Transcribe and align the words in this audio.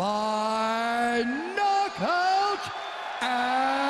by 0.00 1.22
knockout 1.54 2.64
and 3.20 3.84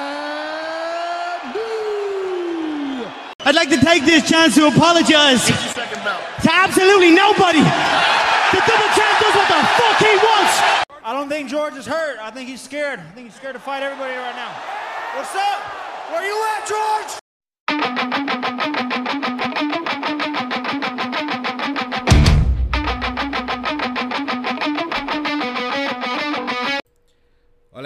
new. 1.55 3.07
I'd 3.47 3.55
like 3.55 3.71
to 3.71 3.79
take 3.79 4.05
this 4.05 4.29
chance 4.29 4.57
to 4.57 4.67
apologize 4.67 5.47
to 5.47 5.53
absolutely 6.51 7.13
nobody. 7.13 7.61
The 7.61 8.59
double 8.67 8.91
champ 8.99 9.21
does 9.23 9.35
what 9.39 9.47
the 9.55 9.63
fuck 9.79 9.99
he 10.03 10.17
wants. 10.27 10.83
I 11.05 11.13
don't 11.13 11.29
think 11.29 11.49
George 11.49 11.77
is 11.77 11.87
hurt. 11.87 12.19
I 12.19 12.33
think 12.33 12.49
he's 12.49 12.61
scared. 12.61 12.99
I 12.99 13.11
think 13.13 13.29
he's 13.29 13.37
scared 13.37 13.55
to 13.55 13.61
fight 13.61 13.85
everybody 13.85 14.15
right 14.15 14.35
now. 14.35 14.51
What's 15.15 15.37
up? 15.37 15.63
Where 16.11 16.27
you 16.27 16.35
at, 16.57 16.67
George? 16.67 17.21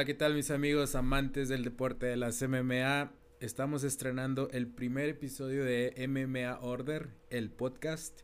¿Qué 0.05 0.13
tal 0.13 0.35
mis 0.35 0.51
amigos 0.51 0.97
amantes 0.97 1.49
del 1.49 1.65
deporte 1.65 2.05
de 2.05 2.17
las 2.17 2.43
MMA? 2.43 3.11
Estamos 3.41 3.85
estrenando 3.85 4.51
el 4.51 4.67
primer 4.67 5.09
episodio 5.09 5.65
de 5.65 5.95
MMA 6.07 6.59
Order, 6.61 7.09
el 7.31 7.49
podcast, 7.49 8.21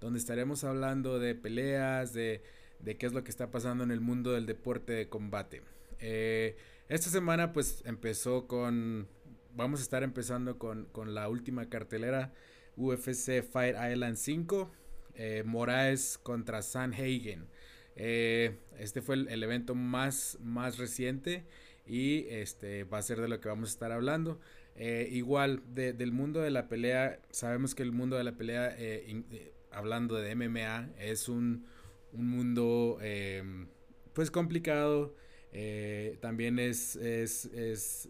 donde 0.00 0.20
estaremos 0.20 0.62
hablando 0.62 1.18
de 1.18 1.34
peleas, 1.34 2.12
de, 2.12 2.44
de 2.78 2.96
qué 2.96 3.06
es 3.06 3.12
lo 3.14 3.24
que 3.24 3.30
está 3.30 3.50
pasando 3.50 3.82
en 3.82 3.90
el 3.90 4.00
mundo 4.00 4.30
del 4.30 4.46
deporte 4.46 4.92
de 4.92 5.08
combate. 5.08 5.62
Eh, 5.98 6.56
esta 6.88 7.10
semana 7.10 7.52
pues 7.52 7.82
empezó 7.84 8.46
con, 8.46 9.08
vamos 9.56 9.80
a 9.80 9.82
estar 9.82 10.04
empezando 10.04 10.56
con, 10.56 10.84
con 10.92 11.14
la 11.14 11.28
última 11.28 11.68
cartelera 11.68 12.32
UFC 12.76 13.42
Fight 13.42 13.74
Island 13.74 14.16
5, 14.16 14.70
eh, 15.16 15.42
Moraes 15.44 16.16
contra 16.16 16.62
San 16.62 16.94
Hagen. 16.94 17.48
Eh, 17.96 18.58
este 18.78 19.02
fue 19.02 19.16
el, 19.16 19.42
evento 19.42 19.74
más, 19.74 20.38
más 20.42 20.78
reciente 20.78 21.44
y 21.86 22.26
este 22.28 22.84
va 22.84 22.98
a 22.98 23.02
ser 23.02 23.20
de 23.20 23.28
lo 23.28 23.40
que 23.40 23.48
vamos 23.48 23.70
a 23.70 23.72
estar 23.72 23.92
hablando. 23.92 24.40
Eh, 24.76 25.08
igual 25.12 25.62
de, 25.74 25.92
del 25.92 26.10
mundo 26.12 26.40
de 26.40 26.50
la 26.50 26.68
pelea, 26.68 27.20
sabemos 27.30 27.74
que 27.74 27.82
el 27.82 27.92
mundo 27.92 28.16
de 28.16 28.24
la 28.24 28.32
pelea, 28.36 28.74
eh, 28.76 29.22
eh, 29.30 29.52
hablando 29.70 30.16
de 30.16 30.34
MMA, 30.34 30.90
es 30.98 31.28
un, 31.28 31.66
un 32.12 32.28
mundo 32.28 32.98
em, 33.00 33.68
pues 34.12 34.30
complicado. 34.30 35.14
eh, 35.52 36.18
también 36.20 36.58
es, 36.58 36.96
es, 36.96 37.44
es 37.46 38.08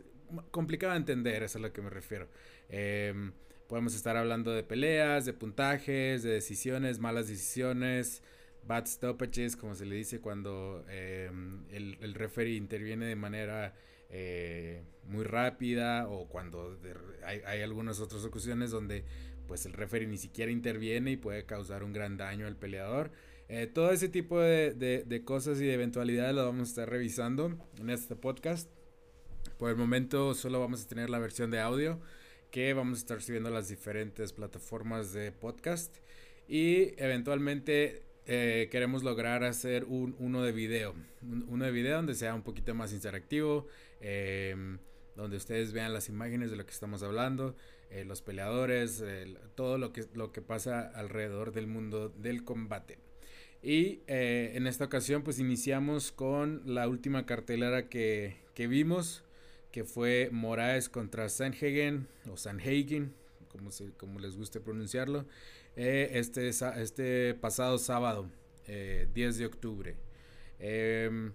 complicado 0.51 0.93
de 0.95 0.99
entender, 0.99 1.43
es 1.43 1.57
a 1.57 1.59
lo 1.59 1.73
que 1.73 1.83
me 1.83 1.91
refiero. 1.91 2.29
Em, 2.71 3.33
podemos 3.69 3.95
estar 3.95 4.17
hablando 4.17 4.53
de 4.53 4.63
peleas, 4.63 5.27
de 5.27 5.35
puntajes, 5.35 6.23
de 6.23 6.31
decisiones, 6.31 6.99
malas 6.99 7.29
decisiones 7.29 8.23
bad 8.67 8.87
stoppages, 8.87 9.57
como 9.57 9.75
se 9.75 9.87
le 9.87 9.97
dice 9.97 10.21
cuando 10.21 10.85
eh, 10.89 11.31
el, 11.71 11.99
el, 12.01 12.15
referee 12.15 12.57
interviene 12.57 13.07
de 13.07 13.17
manera 13.17 13.75
eh, 14.11 14.83
muy 15.07 15.25
rápida 15.25 16.09
o 16.09 16.29
cuando 16.29 16.77
de, 16.77 16.95
hay, 17.25 17.41
hay, 17.47 17.63
algunas 17.63 18.01
otras 18.01 18.25
ocasiones 18.25 18.71
donde 18.71 19.05
pues 19.47 19.67
el 19.67 19.73
referee 19.73 20.07
ni 20.07 20.19
siquiera 20.19 20.51
interviene 20.51 21.13
y 21.13 21.17
puede 21.17 21.45
causar 21.45 21.85
un 21.85 21.93
gran 21.93 22.17
daño 22.17 22.47
al 22.47 22.57
peleador. 22.57 23.11
Eh, 23.49 23.67
todo 23.67 23.91
ese 23.91 24.09
tipo 24.09 24.41
de, 24.41 24.73
de, 24.73 25.05
de, 25.05 25.25
cosas 25.25 25.61
y 25.61 25.67
de 25.67 25.75
eventualidades 25.75 26.35
lo 26.35 26.47
vamos 26.47 26.69
a 26.69 26.71
estar 26.71 26.89
revisando 26.89 27.59
en 27.79 27.91
este 27.91 28.17
podcast. 28.17 28.71
Por 29.59 29.71
el 29.71 29.77
momento 29.77 30.35
solo 30.35 30.61
vamos 30.61 30.83
a 30.83 30.89
tener 30.89 31.11
la 31.11 31.19
versión 31.19 31.51
de 31.51 31.61
audio 31.61 32.01
que 32.51 32.73
vamos 32.73 32.99
a 32.99 33.01
estar 33.01 33.21
subiendo 33.21 33.49
a 33.49 33.53
las 33.53 33.69
diferentes 33.69 34.33
plataformas 34.33 35.13
de 35.13 35.33
podcast 35.33 35.97
y 36.47 36.95
eventualmente 37.03 38.03
eh, 38.27 38.69
queremos 38.71 39.03
lograr 39.03 39.45
hacer 39.45 39.85
un, 39.85 40.17
uno 40.19 40.43
de 40.43 40.53
video. 40.53 40.95
Un, 41.23 41.45
uno 41.49 41.65
de 41.65 41.73
video 41.73 41.97
donde 41.97 42.15
sea 42.15 42.35
un 42.35 42.43
poquito 42.43 42.75
más 42.75 42.93
interactivo. 42.93 43.67
Eh, 44.01 44.77
donde 45.17 45.37
ustedes 45.37 45.73
vean 45.73 45.93
las 45.93 46.09
imágenes 46.09 46.51
de 46.51 46.57
lo 46.57 46.67
que 46.67 46.73
estamos 46.73 47.03
hablando. 47.03 47.57
Eh, 47.91 48.05
los 48.05 48.23
peleadores. 48.23 49.05
todo 49.55 49.79
lo 49.79 49.93
que, 49.93 50.05
lo 50.15 50.33
que 50.33 50.43
pasa 50.43 50.81
alrededor 50.95 51.53
del 51.53 51.67
mundo 51.67 52.09
del 52.09 52.45
combate. 52.45 52.99
Y 53.63 54.03
eh, 54.09 54.53
en 54.57 54.67
esta 54.67 54.85
ocasión 54.85 55.23
pues 55.23 55.39
iniciamos 55.39 56.13
con 56.13 56.63
la 56.67 56.87
última 56.87 57.25
cartelera 57.25 57.89
que, 57.89 58.37
que 58.55 58.67
vimos. 58.67 59.25
Que 59.71 59.85
fue 59.85 60.29
Moraes 60.33 60.89
contra 60.89 61.29
Sanhagen. 61.29 62.07
O 62.31 62.37
Sanhagen. 62.37 63.15
Como, 63.97 64.19
les 64.19 64.37
guste 64.37 64.61
pronunciarlo 64.61 65.27
eh, 65.77 66.11
este, 66.15 66.49
este 66.49 67.35
pasado 67.35 67.79
sábado, 67.79 68.31
eh, 68.67 69.09
10 69.15 69.39
de 69.39 69.47
octubre. 69.47 69.97
Eh, 70.59 71.31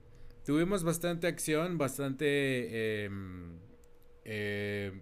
tuvimos 0.45 0.83
bastante 0.83 1.27
acción, 1.27 1.77
bastante 1.77 3.09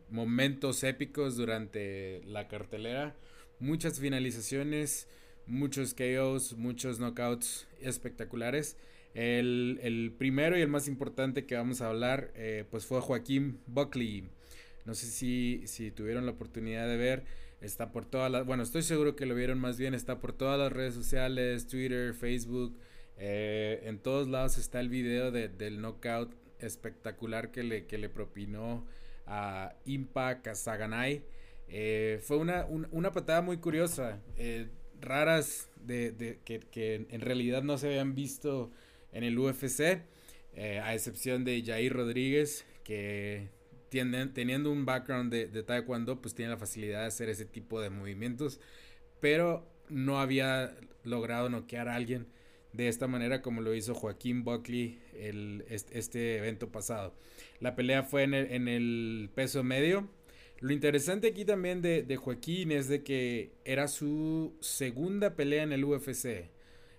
momentos 0.10 0.84
épicos 0.84 1.36
durante 1.36 2.22
la 2.26 2.48
cartelera, 2.48 3.16
muchas 3.60 4.00
finalizaciones, 4.00 5.08
muchos 5.48 5.94
KOs, 5.94 6.54
muchos 6.54 7.00
knockouts 7.00 7.68
espectaculares. 7.82 8.78
El, 9.14 9.80
el, 9.82 10.14
primero 10.16 10.58
y 10.58 10.62
el 10.62 10.68
más 10.68 10.88
importante 10.88 11.46
que 11.46 11.56
vamos 11.56 11.82
a 11.82 11.90
hablar, 11.90 12.32
eh, 12.36 12.66
pues 12.70 12.86
fue 12.86 13.02
Joaquín 13.02 13.60
Buckley. 13.66 14.30
No 14.88 14.96
sé 14.96 15.08
si, 15.08 15.64
si 15.66 15.92
tuvieron 15.92 16.26
la 16.26 16.32
oportunidad 16.32 16.88
de 16.88 16.96
ver. 16.96 17.26
Está 17.60 17.92
por 17.92 18.06
todas 18.06 18.32
las, 18.32 18.46
bueno, 18.46 18.64
estoy 18.64 18.84
seguro 18.84 19.18
que 19.18 19.26
lo 19.26 19.36
vieron 19.36 19.60
más 19.60 19.78
bien, 19.78 19.94
está 19.94 20.20
por 20.20 20.32
todas 20.32 20.58
las 20.58 20.72
redes 20.72 20.94
sociales, 20.94 21.68
Twitter, 21.68 22.14
Facebook, 22.14 22.78
eh, 23.18 23.82
en 23.84 24.00
todos 24.00 24.30
lados 24.30 24.58
está 24.58 24.80
el 24.80 24.88
video 24.88 25.32
de, 25.32 25.50
del 25.50 25.82
knockout 25.82 26.34
espectacular 26.60 27.52
que 27.52 27.64
le, 27.64 27.86
que 27.86 27.98
le 27.98 28.08
propinó 28.08 28.86
a 29.26 29.76
Impa 29.86 30.42
Kazaganay. 30.42 31.22
Eh, 31.68 32.22
fue 32.24 32.38
una, 32.38 32.66
un, 32.66 32.88
una, 32.92 33.12
patada 33.12 33.42
muy 33.42 33.58
curiosa, 33.58 34.22
eh, 34.38 34.70
raras 35.02 35.70
de, 35.84 36.12
de 36.12 36.40
que, 36.46 36.60
que, 36.60 37.08
en 37.10 37.22
realidad 37.22 37.62
no 37.62 37.78
se 37.78 37.88
habían 37.88 38.16
visto 38.16 38.72
en 39.12 39.26
el 39.26 39.38
UFC, 39.38 40.02
a 40.82 40.96
excepción 40.96 41.44
de 41.44 41.62
Jair 41.64 41.94
Rodríguez, 41.94 42.66
que 42.84 43.50
teniendo 43.90 44.72
un 44.72 44.86
background 44.86 45.32
de, 45.32 45.48
de, 45.48 45.64
taekwondo, 45.64 46.22
pues 46.22 46.36
tiene 46.36 46.52
la 46.52 46.58
facilidad 46.58 47.02
de 47.02 47.08
hacer 47.08 47.30
ese 47.30 47.46
tipo 47.46 47.82
de 47.82 47.90
movimientos, 47.90 48.60
pero 49.20 49.68
no 49.90 50.20
había 50.20 50.76
logrado 51.04 51.50
noquear 51.50 51.88
a 51.88 51.96
alguien 51.96 52.28
de 52.74 52.88
esta 52.88 53.08
manera 53.08 53.42
como 53.42 53.62
lo 53.62 53.74
hizo 53.74 53.96
Joaquín 53.96 54.44
Buckley 54.44 55.00
el, 55.16 55.66
este, 55.70 55.98
este, 55.98 56.38
evento 56.38 56.72
pasado. 56.72 57.14
La 57.60 57.76
pelea 57.76 58.04
fue 58.04 58.24
en 58.24 58.34
el, 58.34 58.52
en 58.52 58.68
el, 58.68 59.30
peso 59.34 59.64
medio. 59.64 60.08
Lo 60.60 60.72
interesante 60.72 61.28
aquí 61.28 61.46
también 61.46 61.82
de, 61.82 62.04
de 62.04 62.18
Joaquín 62.18 62.72
es 62.72 62.88
de 62.88 63.04
que 63.04 63.52
era 63.66 63.88
su 63.88 64.56
segunda 64.60 65.36
pelea 65.36 65.64
en 65.64 65.72
el 65.72 65.86
UFC. 65.86 66.50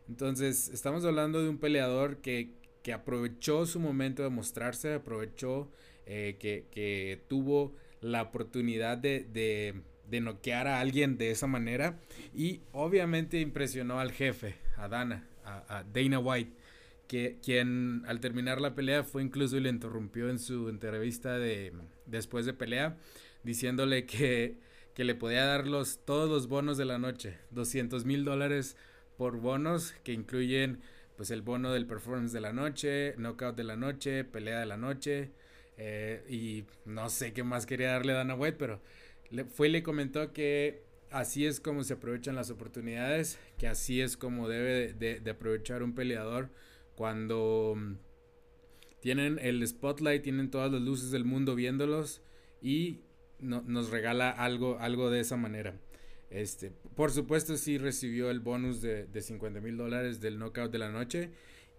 Entonces, 0.09 0.69
estamos 0.69 1.04
hablando 1.04 1.43
de 1.43 1.48
un 1.48 1.59
peleador 1.59 2.19
que, 2.19 2.54
que 2.82 2.93
aprovechó 2.93 3.66
su 3.66 3.78
momento 3.78 4.22
de 4.22 4.31
mostrarse, 4.31 4.94
aprovechó 4.94 5.71
eh, 6.10 6.36
que, 6.41 7.20
tuvo 7.28 7.74
la 8.00 8.22
oportunidad 8.22 8.96
de, 8.96 9.26
de, 10.08 10.20
noquear 10.20 10.66
a 10.66 10.80
alguien 10.80 11.19
de 11.19 11.30
esa 11.30 11.46
manera. 11.46 12.00
Y 12.34 12.62
obviamente 12.72 13.41
impresionó 13.41 14.00
al 14.00 14.10
jefe, 14.10 14.54
a 14.76 14.88
Dana, 14.88 15.28
a, 15.44 15.78
a 15.78 15.84
Dana 15.84 16.18
White, 16.18 16.52
que, 17.08 17.38
quien 17.42 18.04
al 18.06 18.20
terminar 18.20 18.60
la 18.60 18.74
pelea 18.74 19.04
fue 19.04 19.22
incluso 19.22 19.58
y 19.58 19.60
le 19.60 19.68
interrumpió 19.68 20.30
en 20.30 20.38
su 20.38 20.70
entrevista 20.70 21.38
de, 21.38 21.72
después 22.06 22.47
de 22.47 22.54
pelea, 22.54 22.97
diciéndole 23.44 24.06
que, 24.06 24.56
que 24.94 25.04
le 25.04 25.14
podía 25.14 25.44
dar 25.44 25.66
los, 25.66 26.04
todos 26.06 26.30
los 26.30 26.48
bonos 26.48 26.78
de 26.78 26.86
la 26.86 26.98
noche, 26.98 27.36
200 27.50 28.06
mil 28.06 28.24
dólares 28.24 28.76
por 29.18 29.36
bonos 29.38 29.92
que 30.04 30.12
incluyen 30.12 30.80
pues 31.16 31.30
el 31.32 31.42
bono 31.42 31.72
del 31.72 31.86
performance 31.86 32.32
de 32.32 32.41
la 32.41 32.52
noche, 32.52 33.14
knockout 33.18 33.56
de 33.56 33.64
la 33.64 33.76
noche, 33.76 34.24
pelea 34.24 34.60
de 34.60 34.66
la 34.66 34.77
noche, 34.77 35.33
eh, 35.78 36.25
y 36.28 36.65
no 36.84 37.09
sé 37.09 37.33
qué 37.33 37.45
más 37.45 37.65
quería 37.65 37.92
darle 37.92 38.13
a 38.13 38.16
Dana 38.16 38.34
White, 38.34 38.57
pero 38.59 38.80
le, 39.30 39.45
fue 39.45 39.69
y 39.69 39.71
le 39.71 39.83
comentó 39.83 40.33
que 40.33 40.83
así 41.10 41.47
es 41.47 41.60
como 41.60 41.84
se 41.84 41.95
aprovechan 41.95 42.34
las 42.34 42.51
oportunidades, 42.51 43.39
que 43.57 43.69
así 43.69 44.01
es 44.01 44.16
como 44.16 44.48
debe 44.48 44.92
de, 44.92 45.30
aprovechar 45.30 45.83
un 45.84 45.95
peleador 45.95 46.51
cuando 46.97 47.72
um, 47.72 47.98
tienen 49.01 49.39
el 49.41 49.66
spotlight, 49.66 50.22
tienen 50.22 50.51
todas 50.51 50.72
las 50.72 50.83
luces 50.83 51.13
del 51.13 51.25
mundo 51.25 51.54
viéndolos 51.54 52.22
y 52.60 53.01
no, 53.39 53.63
nos 53.63 53.91
regala 53.91 54.31
algo, 54.31 54.78
algo 54.81 55.10
de 55.10 55.21
esa 55.21 55.36
manera. 55.36 55.74
Este, 56.31 56.72
por 56.97 57.13
supuesto, 57.13 57.57
sí 57.57 57.78
recibió 57.78 58.31
el 58.31 58.41
bonus 58.41 58.83
de, 58.83 59.07
de 59.07 59.22
50 59.22 59.60
mil 59.60 59.77
dólares 59.77 60.21
del 60.21 60.39
knockout 60.39 60.72
de 60.72 60.78
la 60.78 60.91
noche. 60.91 61.31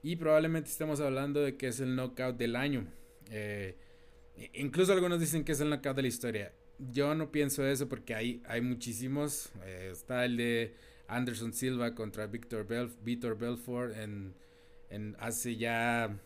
Y 0.02 0.16
probablemente 0.16 0.70
estemos 0.70 1.02
hablando 1.02 1.42
de 1.42 1.58
que 1.58 1.68
es 1.68 1.82
el 1.82 1.96
knockout 1.96 2.38
del 2.38 2.56
año. 2.56 2.88
Eh, 3.30 3.76
Incluso 4.54 4.94
algunos 4.94 5.20
dicen 5.20 5.44
que 5.44 5.52
es 5.52 5.60
el 5.60 5.70
knockout 5.70 5.96
de 5.96 6.02
la 6.02 6.08
historia. 6.08 6.54
Yo 6.78 7.14
no 7.14 7.32
pienso 7.32 7.66
eso 7.66 7.90
porque 7.90 8.16
hay, 8.16 8.42
hay 8.48 8.62
muchísimos. 8.62 9.50
Eh, 9.66 9.90
está 9.92 10.26
el 10.26 10.38
de 10.38 10.76
Anderson 11.08 11.54
Silva 11.54 11.94
contra 11.94 12.28
Victor, 12.28 12.66
Belf 12.66 12.94
Victor 13.04 13.38
Belfort 13.38 13.96
en, 13.98 14.36
hace 15.20 15.56
ya 15.56 16.18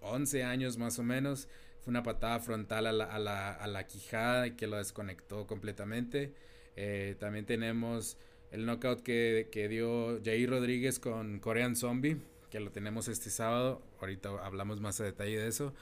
11 0.00 0.44
años 0.44 0.76
más 0.76 0.98
o 0.98 1.02
menos. 1.02 1.48
Fue 1.80 1.90
una 1.90 2.02
patada 2.02 2.40
frontal 2.40 2.86
a 2.86 2.92
la, 2.92 3.04
a 3.04 3.18
la, 3.18 3.52
a 3.52 3.66
la 3.66 3.86
quijada 3.86 4.56
que 4.56 4.66
lo 4.66 4.76
desconectó 4.76 5.46
completamente. 5.46 6.34
Eh, 6.76 7.16
también 7.18 7.46
tenemos 7.46 8.18
el 8.50 8.66
knockout 8.66 9.02
que, 9.02 9.48
que, 9.50 9.68
dio 9.68 10.20
Jair 10.22 10.50
Rodríguez 10.50 10.98
con 10.98 11.40
Korean 11.40 11.74
Zombie, 11.74 12.18
que 12.50 12.60
lo 12.60 12.70
tenemos 12.70 13.08
este 13.08 13.30
sábado. 13.30 13.82
Ahorita 14.00 14.28
hablamos 14.44 14.80
más 14.80 15.00
a 15.00 15.04
detalle 15.04 15.38
de 15.38 15.48
eso. 15.48 15.72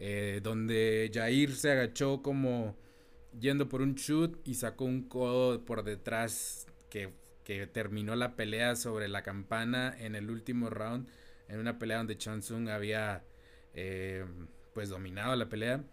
Eh, 0.00 0.40
donde 0.42 1.10
Jair 1.12 1.54
se 1.54 1.72
agachó 1.72 2.22
como 2.22 2.76
yendo 3.38 3.68
por 3.68 3.82
un 3.82 3.94
shoot 3.94 4.40
y 4.48 4.54
sacó 4.54 4.86
un 4.86 5.08
codo 5.08 5.64
por 5.64 5.84
detrás 5.84 6.66
que, 6.88 7.12
que 7.44 7.66
terminó 7.66 8.16
la 8.16 8.34
pelea 8.34 8.76
sobre 8.76 9.08
la 9.08 9.22
campana 9.22 9.94
en 9.98 10.14
el 10.14 10.30
último 10.30 10.70
round. 10.70 11.08
En 11.48 11.58
una 11.58 11.78
pelea 11.78 11.98
donde 11.98 12.16
Chansung 12.16 12.68
había 12.68 13.24
eh, 13.74 14.24
pues 14.72 14.88
dominado 14.88 15.36
la 15.36 15.48
pelea. 15.48 15.84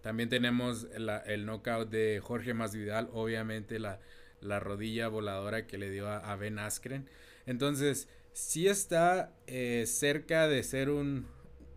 También 0.00 0.30
tenemos 0.30 0.86
el 0.94 1.44
knockout 1.44 1.90
de 1.90 2.20
Jorge 2.22 2.54
Masvidal, 2.54 3.10
obviamente 3.12 3.78
la, 3.78 4.00
la 4.40 4.60
rodilla 4.60 5.08
voladora 5.08 5.66
que 5.66 5.78
le 5.78 5.90
dio 5.90 6.08
a, 6.08 6.34
Ben 6.36 6.58
Askren. 6.58 7.08
Entonces, 7.46 8.08
sí 8.32 8.66
está 8.66 9.32
eh, 9.46 9.84
cerca 9.86 10.48
de 10.48 10.62
ser 10.62 10.90
un... 10.90 11.26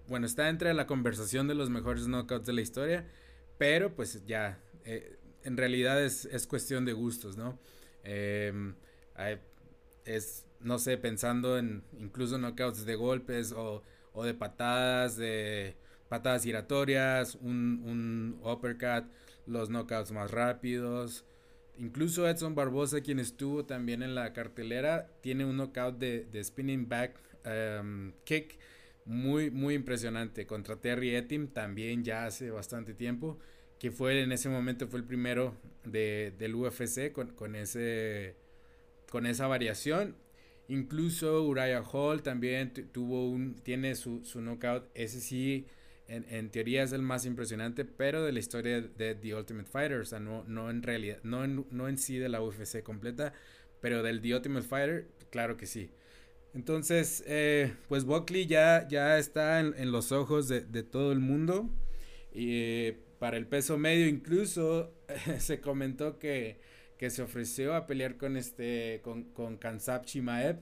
Bueno, 0.08 0.26
está 0.26 0.50
entre 0.50 0.74
la 0.74 0.86
conversación 0.86 1.48
de 1.48 1.56
los 1.56 1.70
mejores 1.70 2.08
knockouts 2.08 2.46
de 2.46 2.54
la 2.54 2.62
historia, 2.62 3.08
pero 3.58 3.96
pues 3.96 4.26
ya, 4.26 4.60
eh, 4.86 5.18
en 5.44 5.58
realidad 5.58 6.04
es, 6.04 6.26
es, 6.26 6.46
cuestión 6.48 6.86
de 6.86 6.94
gustos, 6.94 7.38
¿no? 7.38 7.58
Em, 8.04 8.76
es, 10.06 10.46
no 10.60 10.80
sé, 10.80 10.98
pensando 10.98 11.58
en 11.58 11.84
incluso 12.00 12.38
knockouts 12.38 12.86
de 12.86 12.96
golpes 12.96 13.54
o, 13.54 13.82
o 14.14 14.24
de 14.24 14.34
patadas, 14.34 15.16
de 15.18 15.76
patadas 16.10 16.44
giratorias, 16.44 17.36
un, 17.36 17.82
un 17.86 18.40
uppercut, 18.44 19.06
los 19.46 19.70
knockouts 19.70 20.12
más 20.12 20.32
rápidos. 20.32 21.26
Incluso 21.78 22.28
Edson 22.28 22.56
Barbosa, 22.56 23.02
quien 23.02 23.20
estuvo 23.20 23.66
también 23.66 24.04
en 24.04 24.14
la 24.16 24.32
cartelera, 24.34 25.10
tiene 25.22 25.46
un 25.46 25.58
knockout 25.58 25.98
de, 25.98 26.26
de 26.26 26.44
spinning 26.44 26.88
back 26.88 27.16
um, 27.46 28.12
kick 28.26 28.60
muy, 29.06 29.52
muy 29.52 29.76
impresionante 29.76 30.46
contra 30.46 30.78
Terry 30.78 31.16
Etim, 31.16 31.48
también 31.48 32.04
ya 32.04 32.26
hace 32.26 32.52
bastante 32.52 32.94
tiempo, 32.94 33.40
que 33.80 33.92
fue 33.92 34.22
en 34.22 34.32
ese 34.32 34.50
momento 34.50 34.88
fue 34.88 35.00
el 35.00 35.06
primero 35.06 35.56
de, 35.84 36.34
del 36.38 36.56
UFC 36.56 37.12
con, 37.12 37.30
con, 37.34 37.56
ese, 37.56 38.36
con 39.10 39.26
esa 39.26 39.48
variación. 39.48 40.16
Incluso 40.70 41.44
Uriah 41.44 41.84
Hall 41.84 42.24
también 42.24 42.72
tuvo 42.92 43.30
un, 43.30 43.56
tiene 43.56 43.96
su, 43.96 44.24
su 44.24 44.42
knockout, 44.42 44.90
ese 44.94 45.20
sí 45.20 45.68
en, 46.08 46.50
teoría 46.50 46.84
es 46.84 46.92
el 46.92 47.02
más 47.02 47.26
impresionante, 47.26 47.86
pero 47.86 48.24
de 48.24 48.32
la 48.32 48.40
historia 48.40 48.82
de 48.82 49.16
The 49.16 49.36
Ultimate 49.36 49.70
Fighter, 49.70 50.00
o 50.00 50.06
sea, 50.06 50.20
no, 50.20 50.44
no 50.46 50.70
en 50.70 50.84
realidad, 50.84 51.20
no 51.24 51.44
en, 51.44 51.66
no 51.72 51.88
en 51.88 51.98
sí 51.98 52.18
de 52.18 52.30
la 52.30 52.42
UFC 52.42 52.84
completa, 52.84 53.34
pero 53.82 54.04
del 54.04 54.22
The 54.22 54.36
Ultimate 54.36 54.68
Fighter, 54.68 55.08
claro 55.30 55.58
que 55.58 55.66
sí. 55.66 55.90
Entonces, 56.54 57.24
eh, 57.28 57.74
pues 57.88 58.06
Buckley 58.06 58.46
ya, 58.46 58.88
ya 58.88 59.18
está 59.18 59.60
en, 59.60 59.92
los 59.92 60.12
ojos 60.12 60.48
de, 60.48 60.84
todo 60.84 61.12
el 61.12 61.20
mundo. 61.20 61.70
Y 62.32 62.52
eh, 62.52 63.00
para 63.20 63.38
el 63.38 63.48
peso 63.48 63.78
medio, 63.78 64.08
incluso 64.08 64.94
se 65.40 65.62
comentó 65.62 66.20
que, 66.20 66.60
que, 66.98 67.10
se 67.10 67.22
ofreció 67.22 67.76
a 67.76 67.88
pelear 67.88 68.18
con 68.18 68.38
este 68.38 69.02
con, 69.04 69.24
con 69.34 69.58
Kansap 69.58 70.06
Chimaev, 70.06 70.60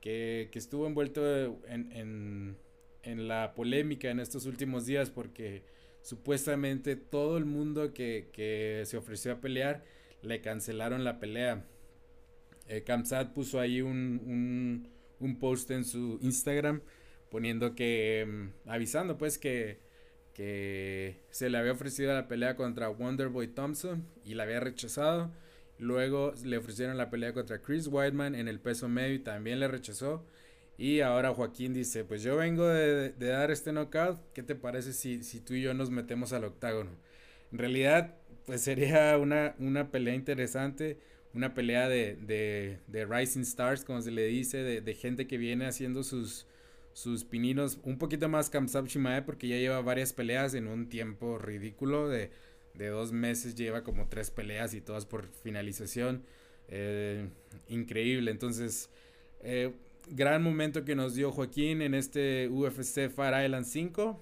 que, 0.00 0.48
que 0.52 0.58
estuvo 0.58 0.86
envuelto 0.86 1.22
en 1.66 2.56
en 3.02 3.28
la 3.28 3.54
polémica 3.54 4.10
en 4.10 4.20
estos 4.20 4.46
últimos 4.46 4.86
días 4.86 5.10
porque 5.10 5.64
supuestamente 6.02 6.96
todo 6.96 7.36
el 7.36 7.44
mundo 7.44 7.92
que, 7.92 8.82
se 8.86 8.96
ofreció 8.96 9.32
a 9.32 9.40
pelear 9.40 9.84
le 10.22 10.40
cancelaron 10.40 11.04
la 11.04 11.18
pelea. 11.18 11.64
Eh, 12.68 12.84
Kamsat 12.84 13.32
puso 13.32 13.58
ahí 13.58 13.82
un, 13.82 14.88
post 15.38 15.70
en 15.70 15.84
su 15.84 16.18
Instagram 16.22 16.82
poniendo 17.32 17.74
que, 17.74 18.26
mm, 18.28 18.68
avisando 18.68 19.16
pues 19.16 19.38
que, 19.38 19.78
que 20.34 21.22
se 21.30 21.48
le 21.48 21.58
había 21.58 21.72
ofrecido 21.72 22.12
la 22.12 22.28
pelea 22.28 22.56
contra 22.56 22.90
Wonderboy 22.90 23.48
Thompson 23.48 24.06
y 24.24 24.34
la 24.34 24.42
había 24.44 24.60
rechazado. 24.60 25.32
Luego 25.78 26.34
le 26.44 26.58
ofrecieron 26.58 26.98
la 26.98 27.10
pelea 27.10 27.32
contra 27.32 27.62
Chris 27.62 27.88
Whiteman 27.90 28.34
en 28.34 28.48
el 28.48 28.60
peso 28.60 28.88
medio 28.88 29.14
y 29.14 29.18
también 29.18 29.60
le 29.60 29.68
rechazó. 29.68 30.24
Y 30.76 31.00
ahora 31.00 31.34
Joaquín 31.34 31.72
dice, 31.74 32.04
pues 32.04 32.22
yo 32.22 32.36
vengo 32.36 32.66
de, 32.68 33.12
dar 33.12 33.50
este 33.50 33.72
knockout, 33.72 34.20
¿qué 34.34 34.42
te 34.42 34.54
parece 34.54 34.92
si, 34.92 35.22
si, 35.22 35.40
tú 35.40 35.54
y 35.54 35.62
yo 35.62 35.74
nos 35.74 35.90
metemos 35.90 36.32
al 36.32 36.44
octágono? 36.44 36.90
En 37.50 37.58
realidad, 37.58 38.14
pues 38.46 38.62
sería 38.62 39.16
una, 39.18 39.54
una 39.58 39.90
pelea 39.90 40.14
interesante, 40.14 40.98
una 41.34 41.54
pelea 41.54 41.88
de, 41.88 42.16
de, 42.16 42.78
de, 42.86 43.06
Rising 43.06 43.42
Stars, 43.42 43.84
como 43.84 44.00
se 44.02 44.10
le 44.10 44.26
dice, 44.26 44.58
de, 44.58 44.80
de, 44.80 44.94
gente 44.94 45.26
que 45.26 45.38
viene 45.38 45.66
haciendo 45.66 46.02
sus, 46.02 46.46
sus 46.92 47.24
pininos 47.24 47.78
un 47.84 47.98
poquito 47.98 48.28
más 48.28 48.50
Kamsab 48.50 48.86
Shimae, 48.86 49.22
porque 49.22 49.48
ya 49.48 49.56
lleva 49.56 49.80
varias 49.80 50.12
peleas 50.12 50.54
en 50.54 50.66
un 50.66 50.88
tiempo 50.88 51.38
ridículo 51.38 52.08
de, 52.08 52.30
de 52.74 52.88
dos 52.88 53.12
meses, 53.12 53.54
lleva 53.54 53.82
como 53.82 54.08
tres 54.08 54.30
peleas 54.30 54.74
y 54.74 54.80
todas 54.80 55.06
por 55.06 55.26
finalización. 55.28 56.22
Eh, 56.68 57.28
increíble, 57.68 58.30
entonces... 58.30 58.90
Eh, 59.44 59.72
gran 60.08 60.42
momento 60.42 60.84
que 60.84 60.94
nos 60.94 61.14
dio 61.14 61.30
Joaquín 61.30 61.82
en 61.82 61.94
este 61.94 62.48
UFC 62.48 63.08
Fire 63.10 63.44
Island 63.44 63.64
5. 63.64 64.20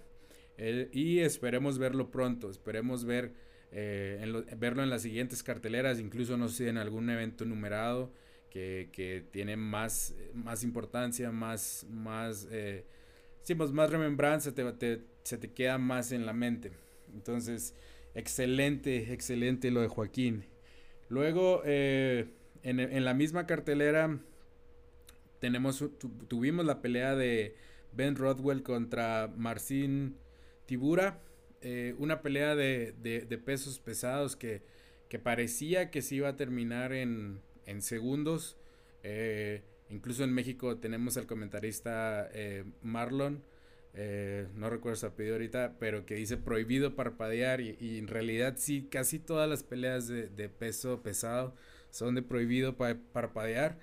Eh, 0.59 0.89
y 0.93 1.21
esperemos 1.21 1.79
verlo 1.79 2.11
pronto. 2.11 2.51
Esperemos 2.51 3.05
ver, 3.05 3.33
eh, 3.73 4.45
verlo 4.59 4.83
en 4.83 4.91
las 4.91 5.03
siguientes 5.03 5.43
carteleras, 5.43 6.01
incluso 6.01 6.37
no 6.37 6.49
sé, 6.49 6.69
en 6.69 6.79
algún 6.79 7.09
evento 7.11 7.45
numerado 7.45 8.13
que, 8.51 9.25
tiene 9.31 9.57
más, 9.57 10.15
más 10.35 10.65
importancia, 10.65 11.31
más, 11.31 11.87
más, 11.89 12.49
eh, 12.51 12.85
pues 13.57 13.71
más 13.71 13.91
remembranza, 13.91 14.53
te, 14.55 15.03
se 15.23 15.39
te 15.39 15.53
queda 15.53 15.79
más 15.79 16.13
en 16.13 16.27
la 16.27 16.33
mente. 16.33 16.73
Entonces, 17.15 17.75
excelente, 18.15 19.13
excelente 19.13 19.71
lo 19.71 19.81
de 19.81 19.89
Joaquín. 19.89 20.45
Luego, 21.09 21.63
en, 21.65 22.31
en 22.63 23.05
la 23.05 23.15
misma 23.15 23.47
cartelera 23.47 24.21
tenemos, 25.41 25.85
tuvimos 26.29 26.65
la 26.65 26.81
pelea 26.83 27.17
de 27.17 27.57
Ben 27.93 28.15
Rodwell 28.15 28.63
contra 28.63 29.33
Marcin 29.37 30.17
Tibura. 30.67 31.19
Eh, 31.63 31.95
una 31.99 32.23
pelea 32.23 32.57
de, 32.57 33.43
pesos 33.45 33.79
pesados 33.79 34.37
que, 34.37 34.63
parecía 35.23 35.91
que 35.91 36.01
se 36.03 36.17
iba 36.17 36.29
a 36.29 36.37
terminar 36.37 36.93
en, 36.93 37.43
segundos. 37.81 38.57
Eh, 39.03 39.63
incluso 39.91 40.25
en 40.25 40.33
México 40.33 40.79
tenemos 40.79 41.17
al 41.17 41.27
comentarista 41.27 42.29
eh, 42.33 42.65
Marlon. 42.83 43.43
no 44.55 44.71
recuerdo 44.71 44.97
su 44.97 45.07
apellido 45.07 45.35
ahorita, 45.35 45.77
pero 45.79 46.07
que 46.07 46.15
dice 46.15 46.37
prohibido 46.37 46.97
parpadear 46.97 47.61
y, 47.61 47.99
en 47.99 48.09
realidad 48.09 48.55
sí, 48.57 48.89
casi 48.91 49.19
todas 49.19 49.49
las 49.49 49.63
peleas 49.63 50.09
de, 50.09 50.49
peso 50.49 51.03
pesado 51.03 51.55
son 51.91 52.15
de 52.15 52.23
prohibido 52.23 52.77
parpadear. 52.77 53.79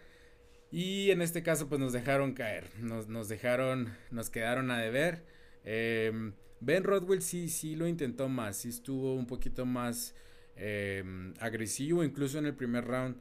Y 0.72 1.12
en 1.12 1.22
este 1.22 1.44
caso 1.44 1.70
pues 1.70 1.80
nos 1.80 1.94
dejaron 1.94 2.34
caer, 2.34 2.66
nos, 2.80 3.08
nos 3.08 3.30
dejaron, 3.30 3.96
nos 4.12 4.30
quedaron 4.30 4.70
a 4.72 4.80
deber. 4.80 5.24
Em, 5.64 6.34
ben 6.60 6.84
Rodwell 6.84 7.22
sí, 7.22 7.50
sí 7.50 7.76
lo 7.76 7.88
intentó 7.88 8.30
más, 8.30 8.58
sí 8.58 8.70
estuvo 8.70 9.14
un 9.14 9.26
poquito 9.28 9.66
más 9.66 10.16
em, 10.56 11.34
agresivo, 11.40 12.04
incluso 12.04 12.38
en 12.40 12.46
el 12.46 12.54
primer 12.54 12.86
round 12.86 13.18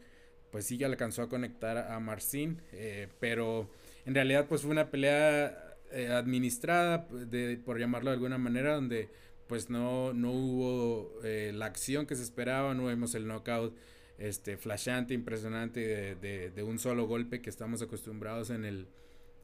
pues 0.51 0.67
sí 0.67 0.79
ya 0.79 0.87
alcanzó 0.87 1.23
a 1.23 1.29
conectar 1.29 1.77
a 1.77 2.01
Marcin, 2.01 2.63
eh, 2.73 3.09
pero 3.21 3.69
en 4.07 4.15
realidad 4.15 4.47
pues 4.49 4.63
fue 4.63 4.71
una 4.71 4.91
pelea 4.91 5.77
eh, 5.93 6.09
administrada, 6.09 7.07
de, 7.11 7.61
por 7.65 7.79
llamarlo 7.79 8.11
de 8.11 8.15
alguna 8.15 8.39
manera, 8.39 8.75
donde 8.75 9.09
pues 9.49 9.71
no, 9.71 10.13
no 10.15 10.33
hubo 10.33 11.13
eh, 11.25 11.53
la 11.55 11.67
acción 11.67 12.07
que 12.07 12.17
se 12.17 12.23
esperaba, 12.23 12.75
no 12.75 12.87
vimos 12.87 13.15
el 13.15 13.27
knockout 13.27 13.77
este, 14.19 14.57
flashante, 14.57 15.15
impresionante 15.15 16.17
de, 16.17 16.63
un 16.63 16.79
solo 16.79 17.07
golpe 17.07 17.43
que 17.43 17.51
estamos 17.51 17.83
acostumbrados 17.83 18.51
en 18.51 18.65
el, 18.65 18.87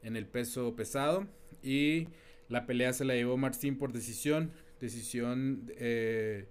en 0.01 0.15
el 0.15 0.25
peso 0.25 0.75
pesado. 0.75 1.27
Y 1.61 2.07
la 2.53 2.67
pelea 2.67 2.93
se 2.93 3.03
la 3.03 3.15
llevó 3.15 3.35
Martín 3.35 3.79
por 3.79 3.91
decisión. 3.91 4.51
Decisión, 4.79 5.71
eh, 5.75 6.47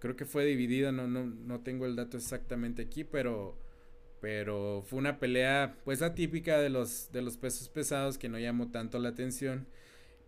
creo 0.00 0.16
que 0.16 0.24
fue 0.24 0.44
dividida, 0.44 0.90
no, 0.90 1.06
no, 1.06 1.26
no 1.26 1.60
tengo 1.60 1.86
el 1.86 1.94
dato 1.94 2.16
exactamente 2.16 2.82
aquí, 2.82 3.04
pero, 3.04 3.56
pero 4.20 4.82
fue 4.84 4.98
una 4.98 5.20
pelea 5.20 5.76
pues 5.84 6.02
atípica 6.02 6.58
de 6.58 6.70
los, 6.70 7.12
de 7.12 7.22
los 7.22 7.36
pesos 7.36 7.68
pesados 7.68 8.18
que 8.18 8.28
no 8.28 8.38
llamó 8.40 8.72
tanto 8.72 8.98
la 8.98 9.10
atención, 9.10 9.68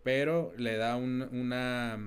pero 0.04 0.52
le 0.56 0.76
da 0.76 0.96
una, 0.96 1.98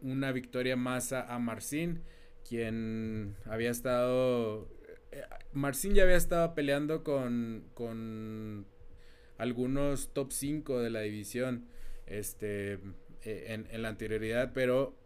una 0.00 0.32
victoria 0.32 0.76
más 0.76 1.12
a, 1.12 1.34
a 1.34 1.40
Marcin 1.40 2.04
quien 2.48 3.34
había 3.46 3.70
estado... 3.70 4.70
Eh, 5.10 5.22
Marcin 5.52 5.94
ya 5.94 6.04
había 6.04 6.16
estado 6.16 6.54
peleando 6.54 7.02
con, 7.02 7.64
con 7.74 8.66
algunos 9.38 10.12
top 10.12 10.30
5 10.30 10.80
de 10.80 10.90
la 10.90 11.00
división 11.00 11.66
este, 12.10 12.80
en, 13.22 13.66
en 13.70 13.82
la 13.82 13.88
anterioridad, 13.88 14.52
pero 14.52 14.96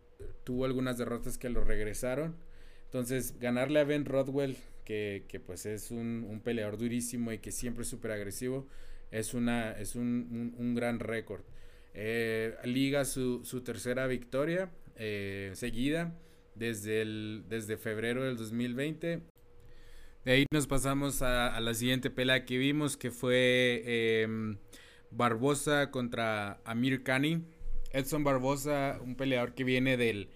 tuvo 0.44 0.64
algunas 0.64 0.98
derrotas 0.98 1.38
que 1.38 1.48
lo 1.48 1.64
regresaron. 1.64 2.36
Entonces, 2.84 3.38
ganarle 3.38 3.80
a 3.80 3.84
Ben 3.84 4.04
Rodwell, 4.04 4.56
que, 4.84 5.24
que 5.28 5.40
pues 5.40 5.66
es 5.66 5.90
un, 5.90 6.26
un, 6.28 6.40
peleador 6.40 6.76
durísimo 6.76 7.32
y 7.32 7.38
que 7.38 7.52
siempre 7.52 7.82
es 7.82 7.88
súper 7.88 8.10
agresivo, 8.10 8.66
es, 9.10 9.34
una, 9.34 9.72
es 9.72 9.94
un, 9.94 10.54
un, 10.58 10.74
gran 10.74 10.98
récord. 10.98 11.42
Eh, 11.94 12.54
liga 12.64 13.04
su, 13.04 13.44
su, 13.44 13.62
tercera 13.62 14.06
victoria 14.06 14.70
eh, 14.96 15.52
seguida 15.54 16.18
desde, 16.54 17.02
el, 17.02 17.44
desde 17.48 17.76
febrero 17.76 18.24
del 18.24 18.36
2020. 18.36 19.22
De 20.24 20.32
ahí 20.32 20.46
nos 20.52 20.66
pasamos 20.66 21.22
a, 21.22 21.58
la 21.60 21.74
siguiente 21.74 22.10
pelea 22.10 22.44
que 22.44 22.58
vimos, 22.58 22.96
que 22.96 23.10
fue 23.10 23.82
eh, 23.84 24.56
Barbosa 25.12 25.90
contra 25.90 26.60
Amir 26.64 27.02
Khani. 27.02 27.44
Edson 27.92 28.24
Barbosa, 28.24 28.98
un 29.02 29.16
peleador 29.16 29.54
que 29.54 29.64
viene 29.64 29.96
del, 29.96 30.30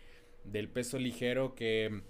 del 0.44 0.68
peso 0.68 0.98
ligero, 0.98 1.54
que, 1.54 2.02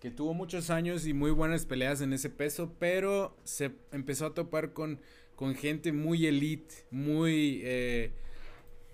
que, 0.00 0.10
tuvo 0.10 0.32
muchos 0.32 0.70
años 0.70 1.06
y 1.06 1.12
muy 1.12 1.30
buenas 1.30 1.66
peleas 1.66 2.00
en 2.00 2.12
ese 2.12 2.30
peso, 2.30 2.74
pero 2.78 3.36
se 3.44 3.72
empezó 3.92 4.26
a 4.26 4.34
topar 4.34 4.72
con, 4.72 5.00
con 5.36 5.54
gente 5.54 5.92
muy 5.92 6.26
elite, 6.26 6.74
muy... 6.90 7.60
Eh, 7.64 8.12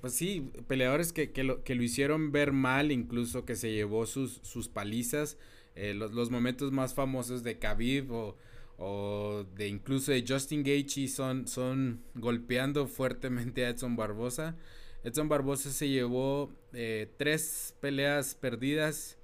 pues 0.01 0.15
sí, 0.15 0.51
peleadores 0.67 1.13
que, 1.13 1.31
que, 1.31 1.45
lo, 1.45 1.63
que, 1.63 1.75
lo, 1.75 1.83
hicieron 1.83 2.33
ver 2.33 2.53
mal, 2.53 2.91
incluso 2.91 3.45
que 3.45 3.55
se 3.55 3.71
llevó 3.71 4.07
sus, 4.07 4.41
sus 4.43 4.69
palizas. 4.69 5.37
Eh, 5.77 5.93
los, 5.95 6.13
los, 6.13 6.31
momentos 6.31 6.73
más 6.73 6.95
famosos 6.95 7.43
de 7.43 7.59
Khabib 7.59 8.11
o, 8.11 8.37
o, 8.83 9.45
de 9.57 9.69
incluso 9.69 10.11
de 10.11 10.25
Justin 10.27 10.63
Gaethje 10.65 11.07
son, 11.07 11.47
son 11.47 12.03
golpeando 12.15 12.87
fuertemente 12.87 13.67
a 13.67 13.69
Edson 13.69 13.95
Barbosa. 13.95 14.57
Edson 15.05 15.29
Barbosa 15.29 15.71
se 15.71 15.89
llevó 15.91 16.51
eh, 16.73 17.13
tres 17.19 17.75
peleas 17.81 18.35
perdidas, 18.35 19.19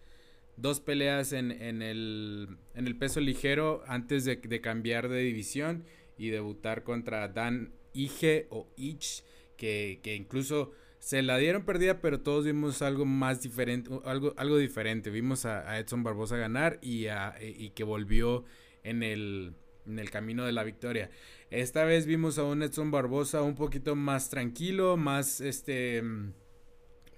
dos 0.58 0.80
peleas 0.80 1.32
en, 1.32 1.50
en, 1.50 1.80
el, 1.80 2.58
en 2.74 2.86
el 2.86 2.96
peso 2.96 3.20
ligero 3.20 3.82
antes 3.86 4.26
de, 4.26 4.60
cambiar 4.60 5.08
de 5.08 5.20
división 5.20 5.84
y 6.18 6.28
debutar 6.28 6.82
contra 6.82 7.28
Dan 7.28 7.72
Ige 7.94 8.48
o 8.50 8.68
Ich, 8.76 9.22
que, 9.56 10.00
que, 10.02 10.16
incluso 10.16 10.72
se 10.98 11.22
la 11.22 11.38
dieron 11.38 11.64
perdida, 11.64 12.02
pero 12.02 12.20
todos 12.20 12.44
vimos 12.44 12.82
algo 12.82 13.06
más 13.06 13.40
diferente, 13.40 13.90
algo, 14.04 14.34
algo 14.36 14.58
diferente. 14.58 15.08
Vimos 15.08 15.46
a, 15.46 15.70
a 15.70 15.78
Edson 15.78 16.02
Barbosa 16.02 16.36
ganar 16.36 16.78
y, 16.82 17.06
a, 17.06 17.36
y 17.40 17.70
que 17.70 17.84
volvió 17.84 18.44
en 18.86 19.02
el, 19.02 19.54
en 19.86 19.98
el 19.98 20.10
camino 20.10 20.44
de 20.44 20.52
la 20.52 20.64
victoria. 20.64 21.10
Esta 21.50 21.84
vez 21.84 22.06
vimos 22.06 22.38
a 22.38 22.44
un 22.44 22.62
Edson 22.62 22.90
Barbosa 22.90 23.42
un 23.42 23.54
poquito 23.54 23.94
más 23.94 24.30
tranquilo, 24.30 24.96
más 24.96 25.40
este 25.40 26.02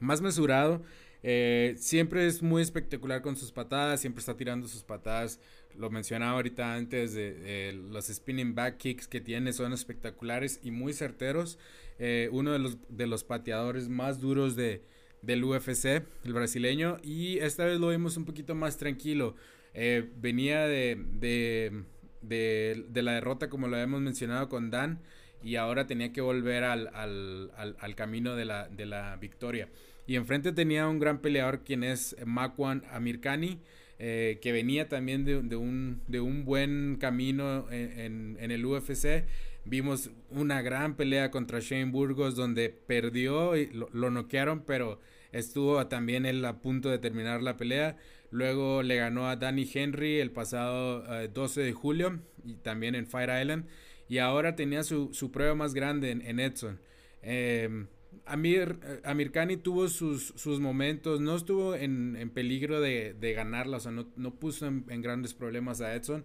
más 0.00 0.20
mesurado. 0.20 0.82
Eh, 1.22 1.74
siempre 1.78 2.26
es 2.26 2.42
muy 2.42 2.62
espectacular 2.62 3.22
con 3.22 3.36
sus 3.36 3.50
patadas, 3.50 4.00
siempre 4.00 4.20
está 4.20 4.36
tirando 4.36 4.68
sus 4.68 4.82
patadas. 4.82 5.40
Lo 5.76 5.90
mencionaba 5.90 6.32
ahorita 6.32 6.74
antes 6.74 7.12
de, 7.12 7.34
de 7.34 7.72
los 7.72 8.06
spinning 8.06 8.54
back 8.54 8.78
kicks 8.78 9.08
que 9.08 9.20
tiene 9.20 9.52
son 9.52 9.72
espectaculares 9.72 10.60
y 10.62 10.70
muy 10.70 10.92
certeros. 10.92 11.58
Eh, 11.98 12.28
uno 12.32 12.52
de 12.52 12.58
los, 12.60 12.78
de 12.88 13.06
los 13.06 13.24
pateadores 13.24 13.88
más 13.88 14.20
duros 14.20 14.54
de, 14.54 14.82
del 15.22 15.44
UFC, 15.44 16.04
el 16.24 16.32
brasileño. 16.32 16.98
Y 17.02 17.38
esta 17.38 17.64
vez 17.64 17.80
lo 17.80 17.88
vimos 17.88 18.16
un 18.16 18.24
poquito 18.24 18.54
más 18.54 18.76
tranquilo. 18.76 19.34
Eh, 19.80 20.08
venía 20.20 20.66
de, 20.66 20.98
de 21.12 21.84
de, 22.22 23.02
la 23.02 23.12
derrota, 23.12 23.48
como 23.48 23.68
lo 23.68 23.76
habíamos 23.76 24.00
mencionado 24.00 24.48
con 24.48 24.70
Dan, 24.70 25.00
y 25.42 25.56
ahora 25.56 25.86
tenía 25.86 26.12
que 26.12 26.20
volver 26.20 26.64
al, 26.64 26.88
al, 26.94 27.52
al, 27.56 27.94
camino 27.94 28.34
de 28.34 28.44
la, 28.44 28.68
de 28.68 28.86
la, 28.86 29.16
victoria. 29.16 29.68
Y 30.06 30.16
enfrente 30.16 30.52
tenía 30.52 30.88
un 30.88 30.98
gran 30.98 31.20
peleador, 31.20 31.64
quien 31.64 31.84
es 31.84 32.16
Makwan 32.24 32.82
Amirkani, 32.90 33.60
eh, 34.00 34.38
que 34.40 34.52
venía 34.52 34.88
también 34.88 35.24
de, 35.24 35.56
un, 35.56 36.02
de 36.06 36.20
un 36.20 36.44
buen 36.44 36.96
camino 36.96 37.70
en, 37.70 38.00
en, 38.00 38.36
en, 38.40 38.50
el 38.50 38.64
UFC. 38.64 39.24
Vimos 39.64 40.10
una 40.30 40.62
gran 40.62 40.96
pelea 40.96 41.30
contra 41.30 41.60
Shane 41.60 41.90
Burgos, 41.90 42.34
donde 42.34 42.70
perdió 42.70 43.56
y 43.56 43.66
lo, 43.66 43.88
lo 43.92 44.10
noquearon, 44.10 44.64
pero 44.64 44.98
estuvo 45.30 45.86
también 45.88 46.26
él 46.26 46.44
a 46.44 46.60
punto 46.60 46.88
de 46.88 46.98
terminar 46.98 47.42
la 47.42 47.56
pelea. 47.56 47.96
Luego 48.30 48.82
le 48.82 48.96
ganó 48.96 49.28
a 49.28 49.36
Danny 49.36 49.68
Henry 49.72 50.20
el 50.20 50.30
pasado 50.30 51.04
eh, 51.20 51.28
12 51.32 51.62
de 51.62 51.72
julio 51.72 52.20
y 52.44 52.54
también 52.56 52.94
en 52.94 53.06
Fire 53.06 53.30
Island. 53.40 53.66
Y 54.08 54.18
ahora 54.18 54.54
tenía 54.54 54.82
su, 54.82 55.12
su 55.12 55.30
prueba 55.30 55.54
más 55.54 55.74
grande 55.74 56.10
en, 56.10 56.40
Edson. 56.40 56.80
Eh, 57.22 57.86
Amir, 58.24 58.78
Amir 59.04 59.32
tuvo 59.62 59.88
sus, 59.88 60.32
sus, 60.36 60.60
momentos, 60.60 61.20
no 61.20 61.36
estuvo 61.36 61.74
en, 61.74 62.16
en 62.16 62.30
peligro 62.30 62.80
de, 62.80 63.14
de, 63.14 63.32
ganarla, 63.32 63.78
o 63.78 63.80
sea, 63.80 63.92
no, 63.92 64.06
no 64.16 64.34
puso 64.34 64.66
en, 64.66 64.84
en, 64.88 65.02
grandes 65.02 65.34
problemas 65.34 65.80
a 65.80 65.94
Edson, 65.94 66.24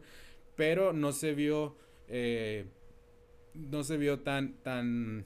pero 0.55 0.93
no 0.93 1.11
se 1.11 1.33
vio, 1.33 1.77
eh, 2.07 2.65
no 3.53 3.83
se 3.83 3.97
vio 3.97 4.19
tan, 4.19 4.53
tan, 4.63 5.25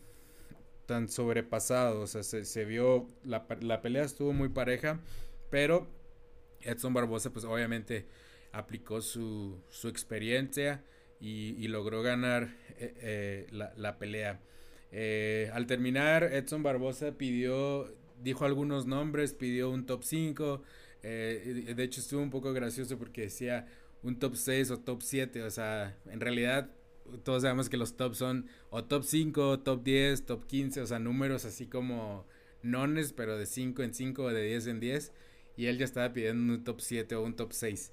tan 0.86 1.10
sobrepasado, 1.10 2.01
o 2.01 2.07
sea, 2.07 2.24
se, 2.24 2.46
se 2.46 2.65
vio, 2.65 3.07
la, 3.24 3.48
la 3.62 3.81
pelea 3.81 4.03
estuvo 4.03 4.34
muy 4.34 4.50
pareja, 4.50 5.00
pero 5.50 5.88
Edson 6.67 6.93
Barbosa 6.93 7.31
pues 7.31 7.45
obviamente 7.45 8.05
aplicó 8.51 9.01
su, 9.01 9.57
su 9.69 9.88
experiencia 9.88 10.83
y, 11.19 11.55
y, 11.57 11.67
logró 11.67 12.03
ganar 12.03 12.55
eh, 12.77 12.93
eh, 13.01 13.47
la, 13.51 13.74
la, 13.75 13.97
pelea. 13.97 14.39
Eh, 14.91 15.50
al 15.53 15.65
terminar, 15.65 16.24
Edson 16.24 16.62
Barbosa 16.62 17.17
pidió, 17.17 17.91
dijo 18.21 18.45
algunos 18.45 18.86
nombres, 18.86 19.33
pidió 19.33 19.71
un 19.71 19.86
top 19.86 20.03
5. 20.03 20.62
de 21.01 21.83
hecho 21.83 22.01
estuvo 22.01 22.21
un 22.21 22.29
poco 22.29 22.53
gracioso 22.53 22.97
porque 22.97 23.21
decía 23.21 23.67
un 24.03 24.19
top 24.19 24.36
6 24.36 24.71
o 24.71 24.79
top 24.79 25.01
7. 25.01 25.43
O 25.43 25.50
sea, 25.50 25.97
en 26.05 26.19
realidad 26.19 26.69
todos 27.24 27.43
sabemos 27.43 27.69
que 27.69 27.77
los 27.77 27.95
tops 27.97 28.17
son 28.17 28.47
o 28.69 28.83
top 28.83 29.03
5, 29.03 29.59
top 29.62 29.83
10, 29.83 30.25
top 30.25 30.45
15. 30.45 30.81
O 30.81 30.88
sea, 30.88 31.00
números 31.00 31.45
así 31.45 31.65
como 31.65 32.25
nones, 32.62 33.13
pero 33.13 33.38
de 33.38 33.45
5 33.45 33.81
en 33.81 33.93
5 33.93 34.24
o 34.24 34.29
de 34.29 34.43
10 34.43 34.67
en 34.67 34.79
10 34.79 35.13
y 35.57 35.65
él 35.65 35.77
ya 35.77 35.85
estaba 35.85 36.13
pidiendo 36.13 36.53
un 36.53 36.63
top 36.63 36.79
7 36.79 37.15
o 37.15 37.23
un 37.23 37.35
top 37.35 37.51
6. 37.51 37.91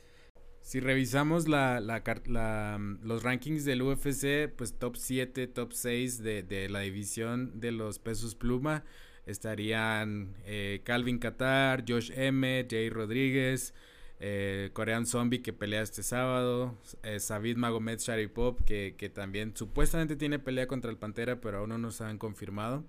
Si 0.60 0.80
revisamos 0.80 1.48
la, 1.48 1.80
la, 1.80 2.02
la, 2.26 2.78
los 3.02 3.22
rankings 3.22 3.64
del 3.64 3.82
UFC, 3.82 4.48
pues 4.56 4.78
top 4.78 4.96
7, 4.96 5.46
top 5.48 5.72
6 5.72 6.22
de, 6.22 6.42
de 6.42 6.68
la 6.68 6.80
división 6.80 7.60
de 7.60 7.72
los 7.72 7.98
pesos 7.98 8.34
pluma 8.34 8.84
estarían 9.26 10.34
eh, 10.44 10.80
Calvin 10.84 11.18
Qatar, 11.18 11.84
Josh 11.86 12.10
M, 12.14 12.66
Jay 12.68 12.90
Rodríguez, 12.90 13.74
eh, 14.20 14.70
Korean 14.72 15.06
Zombie 15.06 15.42
que 15.42 15.52
pelea 15.52 15.82
este 15.82 16.02
sábado, 16.02 16.78
eh, 17.02 17.20
Sabid 17.20 17.56
Magomed 17.56 17.98
Sharipov 17.98 18.64
que, 18.64 18.94
que 18.96 19.08
también 19.08 19.56
supuestamente 19.56 20.16
tiene 20.16 20.38
pelea 20.38 20.66
contra 20.66 20.90
el 20.90 20.96
Pantera, 20.96 21.40
pero 21.40 21.58
aún 21.58 21.70
no 21.70 21.78
nos 21.78 22.00
han 22.00 22.18
confirmado. 22.18 22.84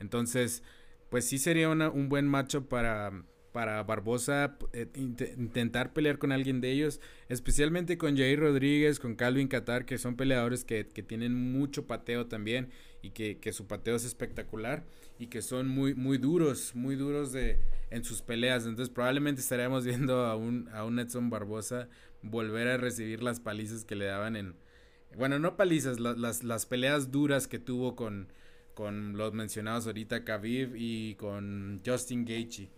Entonces, 0.00 0.62
pues 1.10 1.26
sí 1.28 1.38
sería 1.38 1.68
un 1.68 2.08
buen 2.08 2.26
macho 2.26 2.68
para, 2.68 3.12
para 3.52 3.82
Barbosa 3.82 4.56
eh, 4.72 4.88
int 4.94 5.20
intentar 5.36 5.92
pelear 5.92 6.18
con 6.18 6.32
alguien 6.32 6.60
de 6.60 6.72
ellos, 6.72 7.00
especialmente 7.28 7.98
con 7.98 8.16
Jair 8.16 8.40
Rodríguez, 8.40 8.98
con 8.98 9.14
Calvin 9.14 9.48
Qatar, 9.48 9.84
que 9.84 9.98
son 9.98 10.16
peleadores 10.16 10.64
que, 10.64 10.86
que 10.88 11.02
tienen 11.02 11.52
mucho 11.52 11.86
pateo 11.86 12.26
también 12.26 12.70
y 13.02 13.10
que, 13.10 13.38
que, 13.38 13.52
su 13.52 13.66
pateo 13.66 13.96
es 13.96 14.04
espectacular 14.04 14.84
y 15.18 15.26
que 15.26 15.42
son 15.42 15.68
muy, 15.68 15.94
muy 15.94 16.18
duros, 16.18 16.74
muy 16.74 16.96
duros 16.96 17.32
de, 17.32 17.58
en 17.90 18.04
sus 18.04 18.22
peleas. 18.22 18.64
Entonces 18.64 18.92
probablemente 18.92 19.40
estaremos 19.40 19.84
viendo 19.86 20.24
a 20.24 20.34
un, 20.34 20.68
a 20.72 20.84
un 20.84 20.98
Edson 20.98 21.28
Barbosa 21.28 21.88
volver 22.22 22.68
a 22.68 22.76
recibir 22.78 23.22
las 23.22 23.40
palizas 23.40 23.84
que 23.84 23.96
le 23.96 24.06
daban 24.06 24.36
en... 24.36 24.54
Bueno, 25.16 25.38
no 25.38 25.56
palizas, 25.56 26.00
la, 26.00 26.14
las, 26.14 26.42
las 26.42 26.64
peleas 26.64 27.10
duras 27.10 27.46
que 27.46 27.58
tuvo 27.58 27.96
con, 27.96 28.32
con 28.72 29.18
los 29.18 29.34
mencionados 29.34 29.86
ahorita 29.86 30.24
Khabib 30.24 30.74
y 30.74 31.16
con 31.16 31.82
Justin 31.84 32.24
Gaethje. 32.24 32.70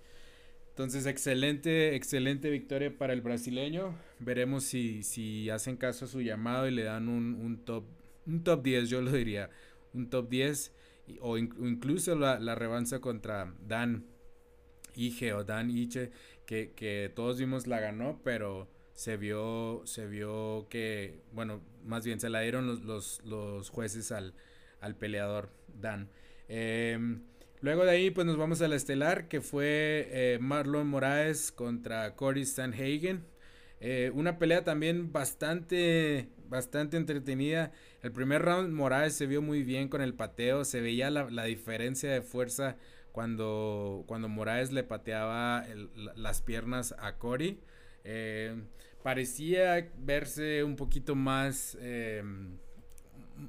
Entonces, 0.75 1.07
excelente, 1.07 1.95
excelente 1.95 2.51
victoria 2.51 2.99
para 2.99 3.13
el 3.13 3.21
brasileño. 3.21 3.95
Veremos 4.19 4.65
si, 4.65 5.05
si 5.05 5.49
hacen 5.49 5.77
caso 5.77 6.07
a 6.07 6.09
su 6.09 6.21
llamado 6.21 6.67
y 6.67 6.73
le 6.73 6.83
dan 6.83 7.09
un, 7.09 7.35
un 7.35 7.65
top, 7.65 7.85
un 8.27 8.43
top 8.43 8.61
10, 8.65 8.89
yo 8.89 9.01
lo 9.01 9.13
diría, 9.13 9.51
un 9.93 10.11
top 10.11 10.29
10 10.29 10.73
o, 11.21 11.39
in, 11.39 11.55
o 11.61 11.69
incluso 11.69 12.17
la, 12.17 12.41
la, 12.41 12.57
revancha 12.57 12.99
contra 12.99 13.55
Dan 13.65 14.05
Ige 14.97 15.33
o 15.33 15.45
Dan 15.45 15.71
Iche, 15.71 16.11
que, 16.45 16.73
que 16.73 17.09
todos 17.15 17.39
vimos 17.39 17.69
la 17.69 17.79
ganó, 17.79 18.21
pero 18.25 18.69
se 18.95 19.17
vio, 19.17 19.83
se 19.85 20.09
vio 20.09 20.67
que, 20.69 21.23
bueno, 21.31 21.61
más 21.85 22.05
bien 22.05 22.19
se 22.19 22.31
la 22.31 22.41
dieron 22.41 22.67
los, 22.67 22.83
los, 22.83 23.23
los 23.25 23.71
jueces 23.71 24.11
al, 24.11 24.35
al 24.81 24.97
peleador 24.97 25.51
Dan. 25.69 26.11
Eh, 26.49 26.99
Luego 27.65 27.87
de 27.87 27.93
ahí, 27.93 28.11
pues 28.11 28.27
nos 28.27 28.37
vamos 28.37 28.61
a 28.61 28.69
la 28.69 28.77
estelar, 28.77 29.27
que 29.27 29.41
fue 29.41 30.11
eh, 30.13 30.39
Marlon 30.39 30.87
Moraes 30.87 31.51
contra 31.51 32.15
Cory 32.15 32.45
Sanhagen. 32.45 33.25
Eh, 33.81 34.11
una 34.13 34.39
pelea 34.39 34.65
también 34.65 35.15
bastante, 35.15 36.29
bastante 36.47 36.99
entretenida. 36.99 37.73
El 38.03 38.13
primer 38.13 38.43
round 38.43 38.71
Morales 38.71 39.15
se 39.15 39.25
vio 39.25 39.41
muy 39.41 39.63
bien 39.63 39.89
con 39.89 40.03
el 40.03 40.13
pateo, 40.13 40.67
se 40.67 40.83
veía 40.83 41.09
la, 41.09 41.45
diferencia 41.45 42.13
de 42.13 42.21
fuerza 42.21 42.77
cuando, 43.13 44.05
cuando 44.07 44.29
Morales 44.29 44.71
le 44.71 44.85
pateaba 44.85 45.65
las 46.17 46.43
piernas 46.43 46.95
a 46.99 47.17
Cory. 47.17 47.61
Eh, 48.05 48.63
parecía 49.03 49.91
verse 49.97 50.65
un 50.65 50.77
poquito 50.77 51.15
más... 51.15 51.79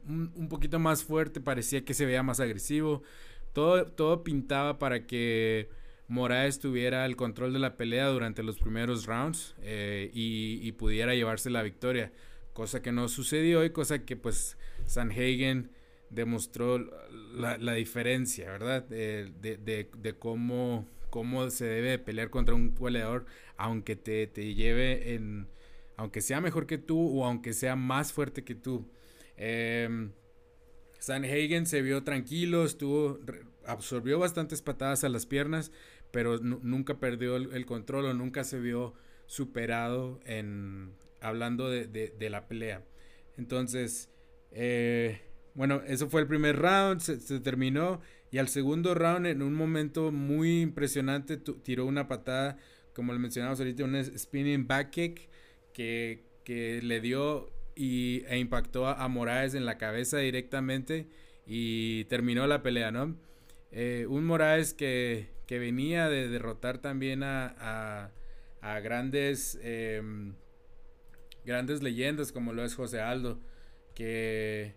Un, 0.07 0.47
poquito 0.49 0.79
más 0.79 1.03
fuerte, 1.03 1.41
parecía 1.41 1.83
que 1.83 1.93
se 1.93 2.05
veía 2.05 2.23
más 2.23 2.39
agresivo. 2.39 3.03
Todo, 3.55 3.87
todo 3.87 4.21
pintaba 4.25 4.79
para 4.79 5.07
que 5.07 5.69
Moraes 6.09 6.59
tuviera 6.59 7.05
el 7.05 7.15
control 7.15 7.53
de 7.53 7.59
la 7.59 7.77
pelea 7.77 8.07
durante 8.07 8.43
los 8.43 8.59
primeros 8.59 9.05
rounds 9.05 9.55
eh, 9.61 10.11
y, 10.13 10.69
pudiera 10.73 11.15
llevarse 11.15 11.49
la 11.49 11.63
victoria. 11.63 12.11
Cosa 12.51 12.81
que 12.81 12.91
no 12.91 13.07
sucedió 13.07 13.63
y 13.63 13.69
cosa 13.69 14.03
que 14.03 14.17
pues 14.17 14.57
Sanhagen 14.87 15.71
demostró 16.09 16.79
la, 17.33 17.73
diferencia, 17.75 18.51
¿verdad? 18.51 18.83
De, 18.83 19.31
de, 19.39 20.15
cómo, 20.19 20.85
cómo 21.09 21.49
se 21.49 21.63
debe 21.63 21.97
pelear 21.97 22.29
contra 22.29 22.55
un 22.55 22.75
peleador 22.75 23.25
aunque 23.55 23.95
te, 23.95 24.27
te, 24.27 24.53
lleve 24.53 25.13
en... 25.13 25.47
aunque 25.95 26.19
sea 26.19 26.41
mejor 26.41 26.67
que 26.67 26.77
tú 26.77 27.21
o 27.21 27.23
aunque 27.23 27.53
sea 27.53 27.77
más 27.77 28.11
fuerte 28.11 28.43
que 28.43 28.55
tú. 28.55 28.85
Eh, 29.37 30.09
Sanhagen 31.05 31.67
se 31.67 31.83
vio 31.83 32.03
tranquilo, 32.03 32.65
estuvo, 32.65 33.19
absorbió 33.67 34.17
bastantes 34.17 34.63
patadas 34.63 35.03
a 35.03 35.09
las 35.09 35.27
piernas, 35.27 35.71
pero 36.09 36.39
nunca 36.39 36.99
perdió 36.99 37.35
el, 37.35 37.65
control 37.67 38.05
o 38.05 38.13
nunca 38.15 38.43
se 38.43 38.59
vio 38.59 38.95
superado 39.27 40.19
en 40.25 40.95
hablando 41.21 41.69
de, 41.69 42.27
la 42.31 42.47
pelea. 42.47 42.83
Entonces, 43.37 44.09
eh, 44.49 45.21
bueno, 45.53 45.83
eso 45.85 46.09
fue 46.09 46.21
el 46.21 46.27
primer 46.27 46.55
round, 46.55 47.01
se, 47.01 47.39
terminó 47.39 48.01
y 48.31 48.39
al 48.39 48.47
segundo 48.47 48.95
round 48.95 49.27
en 49.27 49.43
un 49.43 49.53
momento 49.53 50.11
muy 50.11 50.61
impresionante 50.61 51.37
tiró 51.37 51.85
una 51.85 52.07
patada, 52.07 52.57
como 52.95 53.13
le 53.13 53.19
mencionamos 53.19 53.59
ahorita, 53.59 53.83
un 53.83 54.03
spinning 54.03 54.65
back 54.65 54.89
kick 54.89 55.29
que 55.71 56.81
le 56.81 56.99
dio 56.99 57.54
y, 57.75 58.23
e 58.27 58.37
impactó 58.39 58.87
a, 58.87 59.03
a 59.03 59.45
en 59.45 59.65
la 59.65 59.77
cabeza 59.77 60.19
directamente 60.19 61.07
y 61.45 62.05
terminó 62.05 62.47
la 62.47 62.63
pelea, 62.63 62.91
¿no? 62.91 63.15
Eh, 63.71 64.05
un 64.09 64.25
Moraes 64.25 64.73
que, 64.73 65.29
que, 65.47 65.59
venía 65.59 66.09
de 66.09 66.29
derrotar 66.29 66.79
también 66.79 67.23
a, 67.23 68.11
a, 68.61 68.79
grandes, 68.79 69.59
em, 69.61 70.33
grandes 71.45 71.83
leyendas 71.83 72.31
como 72.31 72.53
lo 72.53 72.63
es 72.63 72.73
José 72.75 73.01
Aldo, 73.01 73.39
que 73.93 74.75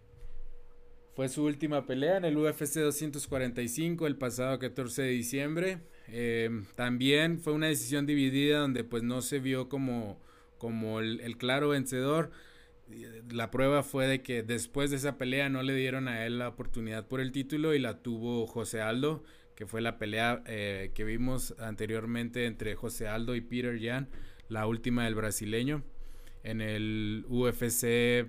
fue 1.14 1.28
su 1.28 1.44
última 1.44 1.86
pelea 1.86 2.16
en 2.16 2.24
el 2.24 2.36
UFC 2.36 2.80
245 2.80 4.06
el 4.06 4.16
pasado 4.16 4.58
14 4.58 5.02
de 5.02 5.10
diciembre. 5.10 5.78
Em, 6.08 6.66
también 6.74 7.38
fue 7.38 7.52
una 7.52 7.68
decisión 7.68 8.06
dividida 8.06 8.58
donde 8.58 8.84
pues 8.84 9.02
no 9.02 9.22
se 9.22 9.38
vio 9.38 9.68
como, 9.68 10.20
como 10.58 11.00
el 11.00 11.36
claro 11.38 11.68
vencedor 11.68 12.30
la 13.30 13.50
prueba 13.50 13.82
fue 13.82 14.06
de 14.06 14.22
que 14.22 14.42
después 14.42 14.90
de 14.90 14.96
esa 14.96 15.18
pelea 15.18 15.48
no 15.48 15.62
le 15.62 15.74
dieron 15.74 16.08
a 16.08 16.24
él 16.26 16.38
la 16.38 16.48
oportunidad 16.48 17.06
por 17.06 17.20
el 17.20 17.32
título 17.32 17.74
y 17.74 17.78
la 17.78 18.02
tuvo 18.02 18.46
José 18.46 18.80
Aldo, 18.80 19.22
que 19.54 19.66
fue 19.66 19.80
la 19.80 19.98
pelea 19.98 20.42
eh, 20.46 20.92
que 20.94 21.04
vimos 21.04 21.54
anteriormente 21.58 22.46
entre 22.46 22.74
José 22.74 23.08
Aldo 23.08 23.34
y 23.34 23.40
Peter 23.40 23.78
Yan, 23.78 24.08
la 24.48 24.66
última 24.66 25.04
del 25.04 25.14
brasileño, 25.14 25.82
en 26.44 26.60
el 26.60 27.26
UFC 27.28 28.28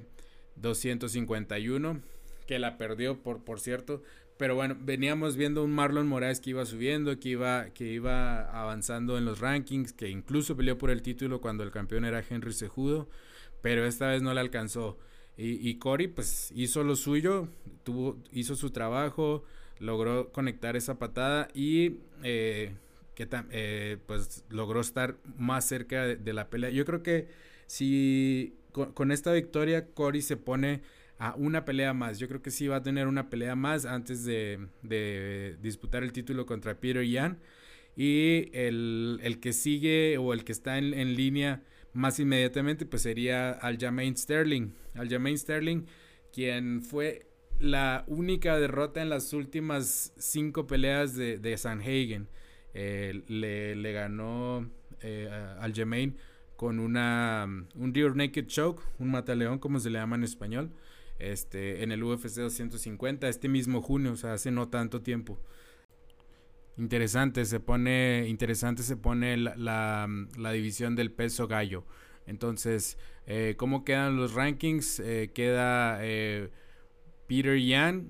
251, 0.55 2.01
que 2.45 2.59
la 2.59 2.77
perdió 2.77 3.21
por, 3.21 3.43
por 3.43 3.59
cierto. 3.59 4.03
Pero 4.37 4.55
bueno, 4.55 4.75
veníamos 4.79 5.35
viendo 5.35 5.63
un 5.63 5.71
Marlon 5.71 6.07
Moraes 6.07 6.39
que 6.39 6.51
iba 6.51 6.65
subiendo, 6.65 7.19
que 7.19 7.29
iba, 7.29 7.69
que 7.71 7.85
iba 7.85 8.41
avanzando 8.61 9.17
en 9.17 9.25
los 9.25 9.39
rankings, 9.39 9.93
que 9.93 10.09
incluso 10.09 10.55
peleó 10.55 10.77
por 10.77 10.89
el 10.89 11.01
título 11.01 11.41
cuando 11.41 11.63
el 11.63 11.71
campeón 11.71 12.05
era 12.05 12.23
Henry 12.27 12.53
Cejudo 12.53 13.09
pero 13.61 13.85
esta 13.85 14.07
vez 14.07 14.21
no 14.21 14.33
le 14.33 14.41
alcanzó. 14.41 14.97
Y, 15.37 15.67
y 15.67 15.75
Cory 15.75 16.07
pues 16.07 16.51
hizo 16.55 16.83
lo 16.83 16.95
suyo, 16.95 17.47
tuvo, 17.83 18.17
hizo 18.31 18.55
su 18.55 18.71
trabajo, 18.71 19.43
logró 19.79 20.31
conectar 20.31 20.75
esa 20.75 20.99
patada 20.99 21.47
y 21.53 21.97
eh, 22.23 22.73
eh, 23.51 23.97
pues 24.05 24.45
logró 24.49 24.81
estar 24.81 25.17
más 25.37 25.65
cerca 25.65 26.05
de, 26.05 26.33
la 26.33 26.49
pelea. 26.49 26.69
Yo 26.69 26.85
creo 26.85 27.03
que 27.03 27.27
si 27.67 28.55
con, 28.71 29.11
esta 29.11 29.33
victoria 29.33 29.87
Cory 29.87 30.21
se 30.21 30.37
pone 30.37 30.81
a 31.17 31.35
una 31.35 31.65
pelea 31.65 31.93
más, 31.93 32.19
yo 32.19 32.27
creo 32.27 32.41
que 32.41 32.51
sí 32.51 32.67
va 32.67 32.77
a 32.77 32.83
tener 32.83 33.07
una 33.07 33.29
pelea 33.29 33.55
más 33.55 33.85
antes 33.85 34.23
de, 34.23 34.67
de 34.83 35.57
disputar 35.61 36.03
el 36.03 36.13
título 36.13 36.45
contra 36.45 36.79
Peter 36.79 37.03
Yan. 37.03 37.39
Y 37.97 38.49
el, 38.53 39.19
el, 39.23 39.41
que 39.41 39.51
sigue 39.51 40.17
o 40.17 40.31
el 40.31 40.45
que 40.45 40.53
está 40.53 40.77
en, 40.77 40.93
en 40.93 41.15
línea 41.15 41.63
más 41.93 42.19
inmediatamente 42.19 42.85
pues 42.85 43.01
sería 43.01 43.51
Aljamain 43.51 44.15
Sterling. 44.15 44.73
Aljamain 44.95 45.37
Sterling, 45.37 45.85
quien 46.31 46.81
fue 46.81 47.27
la 47.59 48.05
única 48.07 48.57
derrota 48.57 49.01
en 49.01 49.09
las 49.09 49.33
últimas 49.33 50.13
cinco 50.17 50.67
peleas 50.67 51.15
de, 51.15 51.37
de 51.37 51.57
Sanhagen. 51.57 52.27
Eh, 52.73 53.23
le, 53.27 53.75
le, 53.75 53.91
ganó 53.93 54.69
eh, 55.01 55.27
Aljamain 55.59 56.15
con 56.55 56.79
una, 56.79 57.47
un 57.75 57.93
rear 57.93 58.15
naked 58.15 58.45
choke, 58.45 58.83
un 58.99 59.11
mataleón 59.11 59.59
como 59.59 59.79
se 59.79 59.89
le 59.89 59.97
llama 59.97 60.17
en 60.17 60.23
español, 60.23 60.71
este, 61.17 61.83
en 61.83 61.91
el 61.91 62.03
UFC 62.03 62.35
250 62.35 63.27
este 63.27 63.49
mismo 63.49 63.81
junio, 63.81 64.13
o 64.13 64.15
sea, 64.17 64.33
hace 64.33 64.51
no 64.51 64.69
tanto 64.69 65.01
tiempo. 65.01 65.39
Interesante, 66.79 67.43
se 67.43 67.59
pone, 67.59 68.25
interesante 68.29 68.83
se 68.83 68.95
pone 68.95 69.35
la, 69.35 70.07
la, 70.37 70.51
división 70.53 70.95
del 70.95 71.11
peso 71.11 71.45
gallo. 71.45 71.83
Entonces, 72.25 72.97
eh, 73.27 73.55
¿cómo 73.57 73.83
quedan 73.83 74.15
los 74.15 74.33
rankings? 74.33 75.01
Eh, 75.01 75.29
queda 75.33 75.97
eh, 76.01 76.51
Peter 77.27 77.59
Yan, 77.59 78.07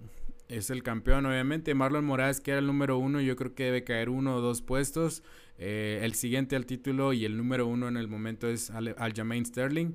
es 0.49 0.69
el 0.69 0.83
campeón 0.83 1.25
obviamente. 1.25 1.73
Marlon 1.73 2.05
Moraes 2.05 2.41
que 2.41 2.51
era 2.51 2.59
el 2.59 2.67
número 2.67 2.99
uno, 2.99 3.19
yo 3.21 3.35
creo 3.35 3.55
que 3.55 3.63
debe 3.63 3.83
caer 3.83 4.07
uno 4.07 4.35
o 4.35 4.41
dos 4.41 4.61
puestos. 4.61 5.23
el 5.57 6.13
siguiente 6.13 6.55
al 6.55 6.67
título 6.67 7.11
y 7.13 7.25
el 7.25 7.37
número 7.37 7.65
uno 7.65 7.87
en 7.87 7.97
el 7.97 8.07
momento 8.07 8.47
es 8.47 8.69
Aljamain 8.69 9.47
Sterling. 9.47 9.93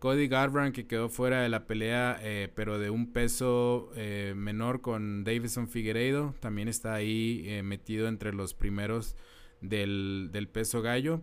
Cody 0.00 0.28
Garbrandt 0.28 0.74
que 0.74 0.86
quedó 0.86 1.10
fuera 1.10 1.42
de 1.42 1.50
la 1.50 1.66
pelea, 1.66 2.18
eh, 2.22 2.48
pero 2.54 2.78
de 2.78 2.88
un 2.88 3.12
peso 3.12 3.90
eh, 3.94 4.32
menor 4.34 4.80
con 4.80 5.24
Davison 5.24 5.68
Figueiredo, 5.68 6.34
también 6.40 6.68
está 6.68 6.94
ahí 6.94 7.42
eh, 7.44 7.62
metido 7.62 8.08
entre 8.08 8.32
los 8.32 8.54
primeros 8.54 9.14
del, 9.60 10.48
peso 10.50 10.80
gallo. 10.80 11.20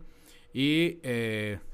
Y 0.53 0.99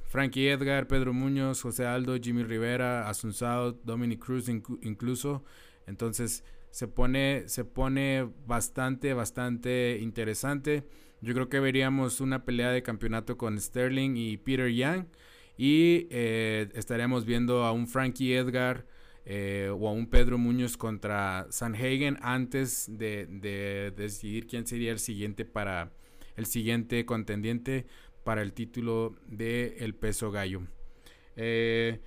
Frankie 0.06 0.48
Edgar, 0.48 0.88
Pedro 0.88 1.14
Muñoz, 1.14 1.62
José 1.62 1.86
Aldo, 1.86 2.16
Jimmy 2.22 2.44
Rivera, 2.44 3.10
Asunzao, 3.10 3.74
Dominic 3.84 4.24
Cruz 4.24 4.48
incluso. 4.48 5.44
Entonces 5.88 6.46
se 6.72 6.88
pone, 6.88 7.44
se 7.48 7.66
pone 7.66 8.30
bastante, 8.48 9.14
bastante 9.14 10.00
interesante. 10.02 10.88
Yo 11.22 11.34
creo 11.34 11.50
que 11.50 11.60
veríamos 11.60 12.22
una 12.22 12.46
pelea 12.46 12.72
de 12.72 12.82
campeonato 12.82 13.38
con 13.38 13.60
Sterling 13.60 14.16
y 14.16 14.38
Peter 14.38 14.70
Young. 14.70 15.06
Y 15.58 16.08
eh, 16.10 16.70
estaremos 16.74 17.26
viendo 17.26 17.64
a 17.64 17.72
un 17.72 17.88
Frankie 17.88 18.36
Edgar 18.36 18.86
eh, 19.26 19.70
o 19.72 19.88
a 19.88 19.92
un 19.92 20.08
Pedro 20.08 20.38
Muñoz 20.38 20.76
contra 20.76 21.48
Sanhagen 21.50 22.18
antes 22.22 22.88
de, 22.90 23.94
decidir 23.96 24.48
quién 24.48 24.68
sería 24.68 24.92
el 24.92 25.00
siguiente 25.00 25.46
para 25.46 25.92
el 26.36 26.46
siguiente 26.46 27.06
contendiente 27.06 27.86
para 28.24 28.42
el 28.42 28.54
título 28.54 29.16
de 29.28 29.78
el 29.80 29.94
peso 29.96 30.32
gallo. 30.32 30.64
Eh, 31.36 32.00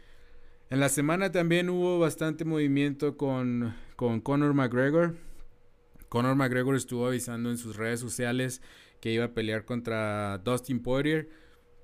en 0.69 0.81
la 0.81 0.89
semana 0.89 1.31
también 1.31 1.71
hubo 1.71 1.99
bastante 1.99 2.45
movimiento 2.45 3.17
con, 3.17 3.75
con 3.95 4.21
Conor 4.21 4.53
McGregor. 4.53 5.15
Conor 6.09 6.35
McGregor 6.35 6.75
estuvo 6.75 7.07
avisando 7.07 7.51
en 7.51 7.57
sus 7.57 7.77
redes 7.77 8.01
sociales 8.01 8.61
que 9.01 9.13
iba 9.13 9.27
a 9.27 9.33
pelear 9.33 9.65
contra 9.65 10.39
Dustin 10.39 10.83
Poirier 10.83 11.29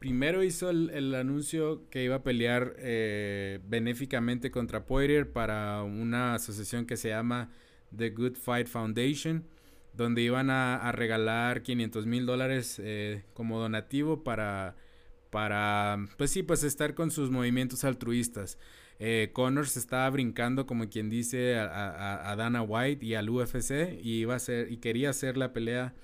primero 0.02 0.42
hizo 0.42 0.68
el, 0.68 1.14
anuncio 1.14 1.88
que 1.88 2.02
iba 2.02 2.16
a 2.16 2.22
pelear 2.24 2.74
eh, 2.78 3.60
benéficamente 3.68 4.50
contra 4.50 4.84
Poirier 4.84 5.30
para 5.30 5.84
una 5.84 6.34
asociación 6.34 6.86
que 6.86 6.96
se 6.96 7.10
llama 7.10 7.52
The 7.96 8.10
Good 8.10 8.34
Fight 8.34 8.66
Foundation, 8.66 9.46
donde 9.92 10.22
iban 10.22 10.50
a, 10.50 10.90
regalar 10.90 11.62
500 11.62 12.06
mil 12.06 12.26
dólares 12.26 12.80
eh, 12.82 13.22
como 13.32 13.60
donativo 13.60 14.24
para, 14.24 14.74
para, 15.30 16.04
pues 16.18 16.32
sí, 16.32 16.42
pues 16.42 16.64
estar 16.64 16.96
con 16.96 17.12
sus 17.12 17.30
movimientos 17.30 17.84
altruistas. 17.84 18.58
Eh, 18.98 19.32
estaba 19.62 20.10
brincando, 20.10 20.66
como 20.66 20.88
quien 20.88 21.10
dice, 21.10 21.60
a, 21.60 22.34
Dana 22.36 22.62
White 22.62 23.06
y 23.06 23.14
al 23.14 23.30
UFC 23.30 24.00
y 24.02 24.14
iba 24.14 24.34
a 24.34 24.40
ser, 24.40 24.72
y 24.72 24.78
quería 24.78 25.10
hacer 25.10 25.36
la 25.36 25.52
pelea 25.52 25.94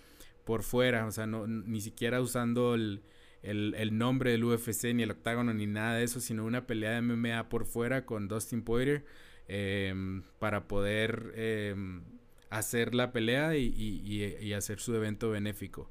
por 0.45 0.63
fuera, 0.63 1.05
o 1.05 1.11
sea, 1.11 1.27
no, 1.27 1.49
ni 1.49 1.81
siquiera 1.81 2.21
usando 2.21 2.77
el 2.77 3.03
el, 3.43 3.97
nombre 3.97 4.33
del 4.33 4.45
UFC, 4.45 4.95
ni 4.95 5.03
el 5.03 5.11
octágono, 5.11 5.55
ni 5.55 5.67
nada 5.67 5.97
de 5.97 6.05
eso, 6.05 6.21
sino 6.21 6.45
una 6.45 6.67
pelea 6.67 6.93
de 6.93 7.03
MMA 7.03 7.49
por 7.49 7.67
fuera 7.67 8.05
con 8.05 8.29
Dustin 8.29 8.63
Poirier 8.63 9.05
em, 9.47 10.23
para 10.39 10.67
poder 10.67 11.33
em, 11.37 12.03
hacer 12.51 12.95
la 12.95 13.13
pelea 13.13 13.57
y, 13.57 14.53
hacer 14.55 14.81
su 14.81 14.95
evento 14.95 15.31
benéfico. 15.31 15.91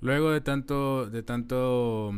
Luego 0.00 0.30
de 0.30 0.40
tanto, 0.40 1.08
de 1.08 1.22
tanto 1.22 2.12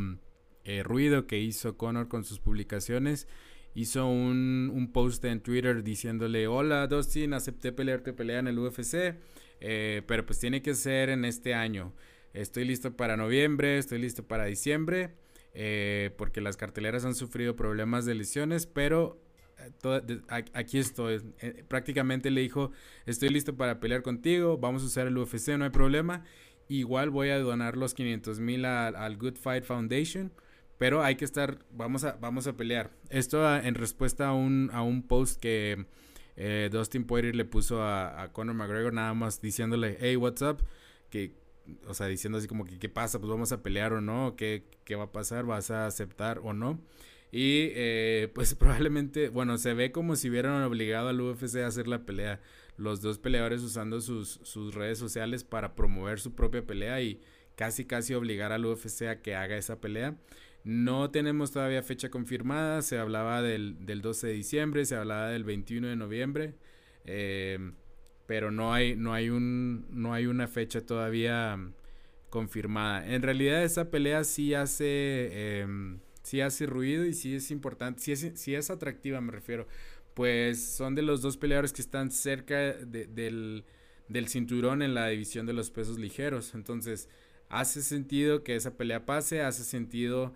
eh, 0.65 0.83
ruido 0.83 1.27
que 1.27 1.39
hizo 1.39 1.77
Conor 1.77 2.07
con 2.07 2.23
sus 2.23 2.39
publicaciones, 2.39 3.27
hizo 3.75 4.07
un, 4.07 4.89
post 4.93 5.23
en 5.25 5.41
Twitter 5.41 5.83
diciéndole, 5.83 6.47
hola 6.47 6.87
Dustin, 6.87 7.33
acepté 7.33 7.71
pelearte 7.71 8.11
pelea 8.11 8.39
en 8.39 8.47
el 8.47 8.59
UFC, 8.59 9.15
eh, 9.59 10.01
pero 10.07 10.25
pues 10.25 10.39
tiene 10.39 10.61
que 10.61 10.73
ser 10.73 11.09
en 11.09 11.25
este 11.25 11.53
año. 11.53 11.93
Estoy 12.33 12.65
listo 12.65 12.95
para 12.95 13.17
noviembre, 13.17 13.77
estoy 13.77 13.99
listo 13.99 14.23
para 14.23 14.45
diciembre, 14.45 15.15
eh, 15.53 16.11
porque 16.17 16.41
las 16.41 16.57
carteleras 16.57 17.05
han 17.05 17.15
sufrido 17.15 17.55
problemas 17.55 18.05
de 18.05 18.15
lesiones, 18.15 18.67
pero 18.67 19.19
eh, 19.83 20.21
aquí 20.53 20.77
estoy. 20.77 21.21
Eh, 21.39 21.63
prácticamente 21.67 22.29
le 22.29 22.41
dijo, 22.41 22.71
estoy 23.05 23.29
listo 23.29 23.55
para 23.55 23.79
pelear 23.79 24.03
contigo, 24.03 24.57
vamos 24.57 24.83
a 24.83 24.85
usar 24.85 25.07
el 25.07 25.17
UFC, 25.17 25.57
no 25.57 25.63
hay 25.63 25.71
problema. 25.71 26.23
Igual 26.69 27.09
voy 27.09 27.29
a 27.29 27.39
donar 27.39 27.77
los 27.77 27.93
500 27.93 28.39
mil 28.39 28.65
al 28.65 29.17
Good 29.17 29.37
Fight 29.37 29.63
Foundation. 29.63 30.31
Pero 30.77 31.01
hay 31.01 31.15
que 31.15 31.25
estar, 31.25 31.57
vamos 31.71 32.03
a, 32.03 32.17
vamos 32.21 32.45
a 32.45 32.55
pelear. 32.55 32.91
Esto 33.09 33.57
en 33.57 33.73
respuesta 33.73 34.27
a 34.27 34.33
un, 34.33 34.69
a 34.71 34.83
un 34.83 35.01
post 35.01 35.41
que 35.41 35.87
Dustin 36.69 37.05
Poirier 37.05 37.35
le 37.35 37.45
puso 37.45 37.81
a, 37.81 38.21
a 38.21 38.31
Conor 38.31 38.53
McGregor, 38.53 38.93
nada 38.93 39.15
más 39.15 39.41
diciéndole, 39.41 39.97
hey, 39.99 40.17
what's 40.17 40.43
up? 40.43 40.61
Que 41.09 41.33
o 41.87 41.93
sea, 41.93 42.07
diciendo 42.07 42.37
así 42.37 42.47
como 42.47 42.65
que 42.65 42.79
qué 42.79 42.89
pasa, 42.89 43.19
pues 43.19 43.29
vamos 43.29 43.51
a 43.51 43.61
pelear 43.63 43.93
o 43.93 44.01
no, 44.01 44.35
qué, 44.35 44.63
qué 44.83 44.95
va 44.95 45.05
a 45.05 45.11
pasar, 45.11 45.45
vas 45.45 45.71
a 45.71 45.85
aceptar 45.87 46.39
o 46.43 46.53
no. 46.53 46.79
Y 47.31 47.71
eh, 47.75 48.31
pues 48.35 48.55
probablemente, 48.55 49.29
bueno, 49.29 49.57
se 49.57 49.73
ve 49.73 49.91
como 49.91 50.15
si 50.15 50.29
hubieran 50.29 50.63
obligado 50.63 51.09
al 51.09 51.21
UFC 51.21 51.57
a 51.57 51.67
hacer 51.67 51.87
la 51.87 52.05
pelea. 52.05 52.41
Los 52.77 53.01
dos 53.01 53.17
peleadores 53.19 53.61
usando 53.63 54.01
sus, 54.01 54.39
sus 54.43 54.75
redes 54.75 54.99
sociales 54.99 55.43
para 55.43 55.75
promover 55.75 56.19
su 56.19 56.35
propia 56.35 56.65
pelea 56.65 57.01
y 57.01 57.21
casi 57.55 57.85
casi 57.85 58.13
obligar 58.13 58.51
al 58.51 58.65
UFC 58.65 59.03
a 59.03 59.21
que 59.21 59.35
haga 59.35 59.57
esa 59.57 59.81
pelea. 59.81 60.15
No 60.63 61.11
tenemos 61.11 61.51
todavía 61.51 61.81
fecha 61.81 62.09
confirmada, 62.09 62.81
se 62.81 62.97
hablaba 62.99 63.41
del, 63.41 63.85
del 63.85 64.01
12 64.01 64.27
de 64.27 64.33
diciembre, 64.33 64.85
se 64.85 64.95
hablaba 64.95 65.29
del 65.29 65.43
21 65.43 65.87
de 65.87 65.95
noviembre. 65.95 66.55
Eh, 67.05 67.71
pero 68.27 68.51
no 68.51 68.73
hay, 68.73 68.95
no 68.95 69.13
hay, 69.13 69.29
un, 69.29 69.87
no 69.89 70.13
hay 70.13 70.27
una 70.27 70.47
fecha 70.47 70.81
todavía 70.81 71.57
mm, 71.57 71.73
confirmada. 72.29 73.07
En 73.07 73.21
realidad 73.23 73.63
esa 73.63 73.89
pelea 73.89 74.23
sí 74.23 74.53
hace, 74.53 75.61
em, 75.61 75.99
sí 76.23 76.41
hace 76.41 76.65
ruido 76.67 77.05
y 77.05 77.13
sí 77.13 77.35
es 77.35 77.51
importante, 77.51 78.01
sí 78.01 78.11
es, 78.11 78.31
sí 78.35 78.53
es 78.53 78.69
atractiva 78.69 79.21
me 79.21 79.31
refiero, 79.31 79.67
pues 80.13 80.63
son 80.63 80.95
de 80.95 81.01
los 81.03 81.21
dos 81.21 81.37
peleadores 81.37 81.73
que 81.73 81.81
están 81.81 82.11
cerca 82.11 82.73
del, 82.73 83.65
del 84.09 84.27
cinturón 84.27 84.81
en 84.81 84.93
la 84.93 85.07
división 85.07 85.45
de 85.45 85.53
los 85.53 85.71
pesos 85.71 85.97
ligeros, 85.99 86.53
entonces 86.53 87.09
hace 87.49 87.81
sentido 87.81 88.43
que 88.43 88.55
esa 88.55 88.75
pelea 88.77 89.05
pase, 89.05 89.41
hace 89.41 89.63
sentido 89.63 90.33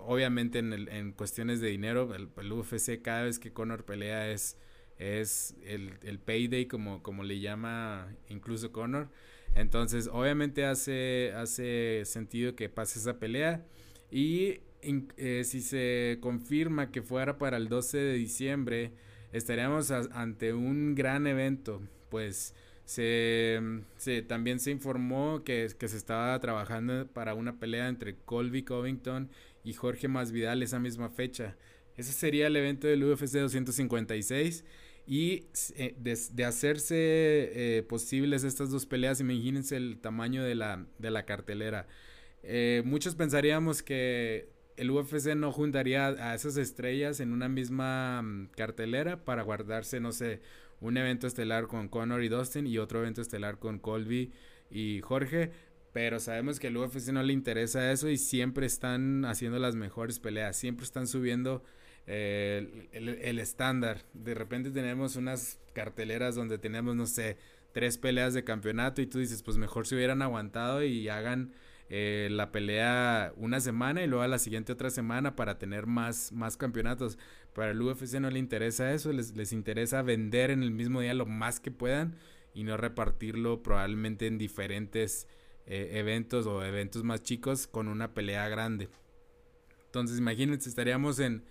obviamente 0.00 0.58
en, 0.58 0.72
el, 0.72 0.88
en 0.88 1.12
cuestiones 1.12 1.60
de 1.60 1.68
dinero, 1.68 2.14
el, 2.14 2.28
el 2.38 2.52
UFC 2.52 3.02
cada 3.02 3.24
vez 3.24 3.38
que 3.38 3.52
Conor 3.52 3.84
pelea 3.84 4.30
es 4.30 4.56
es 5.00 5.56
el, 5.64 5.94
el 6.02 6.18
payday 6.18 6.66
como, 6.66 7.02
como 7.02 7.24
le 7.24 7.40
llama 7.40 8.14
incluso 8.28 8.70
Conor. 8.70 9.08
Entonces, 9.54 10.08
obviamente 10.12 10.64
hace, 10.66 11.32
hace 11.34 12.02
sentido 12.04 12.54
que 12.54 12.68
pase 12.68 12.98
esa 12.98 13.18
pelea. 13.18 13.64
Y 14.10 14.60
eh, 15.16 15.42
si 15.44 15.62
se 15.62 16.18
confirma 16.20 16.90
que 16.90 17.02
fuera 17.02 17.38
para 17.38 17.56
el 17.56 17.68
12 17.68 17.96
de 17.96 18.12
diciembre, 18.12 18.92
estaríamos 19.32 19.90
ante 19.90 20.52
un 20.52 20.94
gran 20.94 21.26
evento. 21.26 21.80
Pues 22.10 22.54
se, 22.84 23.58
también 24.28 24.60
se 24.60 24.70
informó 24.70 25.44
que, 25.44 25.68
que, 25.78 25.88
se 25.88 25.96
estaba 25.96 26.38
trabajando 26.40 27.06
para 27.06 27.34
una 27.34 27.58
pelea 27.58 27.88
entre 27.88 28.16
Colby 28.16 28.64
Covington 28.64 29.30
y 29.64 29.72
Jorge 29.72 30.08
Masvidal 30.08 30.62
esa 30.62 30.78
misma 30.78 31.08
fecha. 31.08 31.56
Ese 31.96 32.12
sería 32.12 32.46
el 32.48 32.56
evento 32.56 32.86
del 32.86 33.04
UFC 33.04 33.32
256. 33.32 34.64
Y 35.06 35.46
eh, 35.76 35.94
de, 35.98 36.44
hacerse 36.44 36.96
eh, 36.96 37.82
posibles 37.82 38.44
estas 38.44 38.70
dos 38.70 38.86
peleas, 38.86 39.20
imagínense 39.20 39.76
el 39.76 39.98
tamaño 40.00 40.44
de 40.44 40.54
la, 40.54 40.86
de 40.98 41.10
la 41.10 41.24
cartelera. 41.24 41.86
Eh, 42.42 42.82
muchos 42.84 43.16
pensaríamos 43.16 43.82
que 43.82 44.48
el 44.76 44.90
UFC 44.90 45.34
no 45.36 45.52
juntaría 45.52 46.06
a 46.06 46.34
esas 46.34 46.56
estrellas 46.56 47.20
en 47.20 47.32
una 47.32 47.48
misma 47.48 48.22
mm, 48.22 48.48
cartelera 48.56 49.24
para 49.24 49.42
guardarse, 49.42 50.00
no 50.00 50.12
sé, 50.12 50.40
un 50.80 50.96
evento 50.96 51.26
estelar 51.26 51.66
con 51.66 51.88
Conor 51.88 52.22
y 52.24 52.28
Dustin 52.28 52.66
y 52.66 52.78
otro 52.78 53.00
evento 53.00 53.20
estelar 53.20 53.58
con 53.58 53.78
Colby 53.78 54.32
y 54.70 55.00
Jorge. 55.02 55.50
Pero 55.92 56.20
sabemos 56.20 56.60
que 56.60 56.68
al 56.68 56.76
UFC 56.76 57.08
no 57.08 57.22
le 57.22 57.32
interesa 57.32 57.90
eso 57.90 58.08
y 58.08 58.16
siempre 58.16 58.64
están 58.64 59.24
haciendo 59.24 59.58
las 59.58 59.74
mejores 59.74 60.20
peleas, 60.20 60.56
siempre 60.56 60.84
están 60.84 61.08
subiendo 61.08 61.64
el, 62.06 63.38
estándar. 63.38 64.04
De 64.14 64.34
repente 64.34 64.70
tenemos 64.70 65.16
unas 65.16 65.58
carteleras 65.72 66.34
donde 66.34 66.58
tenemos, 66.58 66.96
no 66.96 67.06
sé, 67.06 67.36
tres 67.72 67.98
peleas 67.98 68.34
de 68.34 68.44
campeonato 68.44 69.00
y 69.00 69.06
tú 69.06 69.18
dices, 69.18 69.42
pues 69.42 69.56
mejor 69.56 69.86
se 69.86 69.94
hubieran 69.94 70.22
aguantado 70.22 70.82
y 70.82 71.08
hagan 71.08 71.52
eh, 71.88 72.28
la 72.30 72.52
pelea 72.52 73.32
una 73.36 73.60
semana 73.60 74.02
y 74.02 74.06
luego 74.06 74.22
a 74.22 74.28
la 74.28 74.38
siguiente 74.38 74.72
otra 74.72 74.90
semana 74.90 75.36
para 75.36 75.58
tener 75.58 75.86
más, 75.86 76.32
más 76.32 76.56
campeonatos. 76.56 77.18
Para 77.54 77.72
el 77.72 77.82
UFC 77.82 78.14
no 78.20 78.30
le 78.30 78.38
interesa 78.38 78.92
eso, 78.92 79.12
les, 79.12 79.36
les 79.36 79.52
interesa 79.52 80.02
vender 80.02 80.50
en 80.50 80.62
el 80.62 80.70
mismo 80.70 81.00
día 81.00 81.14
lo 81.14 81.26
más 81.26 81.60
que 81.60 81.70
puedan 81.70 82.16
y 82.54 82.64
no 82.64 82.76
repartirlo 82.76 83.62
probablemente 83.62 84.26
en 84.26 84.38
diferentes 84.38 85.26
eh, 85.66 85.98
eventos 86.00 86.46
o 86.46 86.64
eventos 86.64 87.04
más 87.04 87.22
chicos 87.22 87.66
con 87.66 87.88
una 87.88 88.12
pelea 88.12 88.48
grande. 88.48 88.88
Entonces 89.86 90.18
imagínense, 90.18 90.68
estaríamos 90.68 91.18
en 91.18 91.44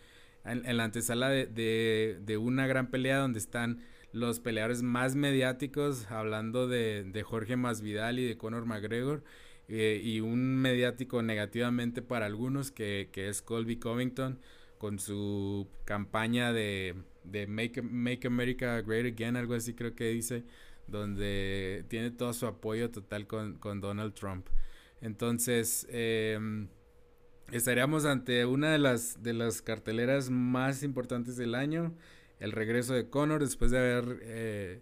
en, 0.46 0.78
la 0.78 0.84
antesala 0.84 1.30
de, 1.30 2.18
de, 2.22 2.38
una 2.38 2.68
gran 2.68 2.90
pelea 2.90 3.18
donde 3.18 3.40
están 3.40 3.82
los 4.12 4.40
peleadores 4.40 4.82
más 4.82 5.16
mediáticos, 5.16 6.10
hablando 6.10 6.68
de, 6.68 7.04
de 7.04 7.24
Jorge 7.24 7.56
Masvidal 7.56 8.20
y 8.20 8.26
de 8.26 8.38
Conor 8.38 8.66
McGregor, 8.66 9.24
eh, 9.68 10.02
y 10.04 10.20
un 10.20 10.58
mediático 10.58 11.22
negativamente 11.22 12.02
para 12.02 12.26
algunos, 12.26 12.72
que, 12.72 13.10
que, 13.12 13.30
es 13.30 13.42
Colby 13.42 13.78
Covington, 13.78 14.40
con 14.80 14.98
su 14.98 15.68
campaña 15.86 16.54
de, 16.54 16.96
de 17.24 17.46
Make, 17.46 17.82
Make 17.82 18.28
America 18.28 18.82
Great 18.82 19.14
Again, 19.14 19.36
algo 19.36 19.54
así 19.54 19.74
creo 19.74 19.94
que 19.94 20.10
dice, 20.10 20.44
donde 20.88 21.86
tiene 21.88 22.10
todo 22.12 22.34
su 22.34 22.48
apoyo 22.48 22.90
total 22.90 23.28
con, 23.28 23.56
con 23.60 23.80
Donald 23.82 24.14
Trump. 24.14 24.48
Entonces, 25.02 25.86
eh, 25.92 26.68
estaríamos 27.52 28.06
ante 28.06 28.46
una 28.46 28.72
de 28.72 28.80
las, 28.80 29.22
de 29.24 29.34
las 29.34 29.62
carteleras 29.62 30.30
más 30.30 30.84
importantes 30.84 31.38
del 31.38 31.56
año. 31.56 31.94
El 32.40 32.52
regreso 32.52 32.94
de 32.94 33.10
Conor 33.10 33.44
después 33.44 33.72
de 33.72 33.78
haber 33.78 34.20
eh, 34.22 34.82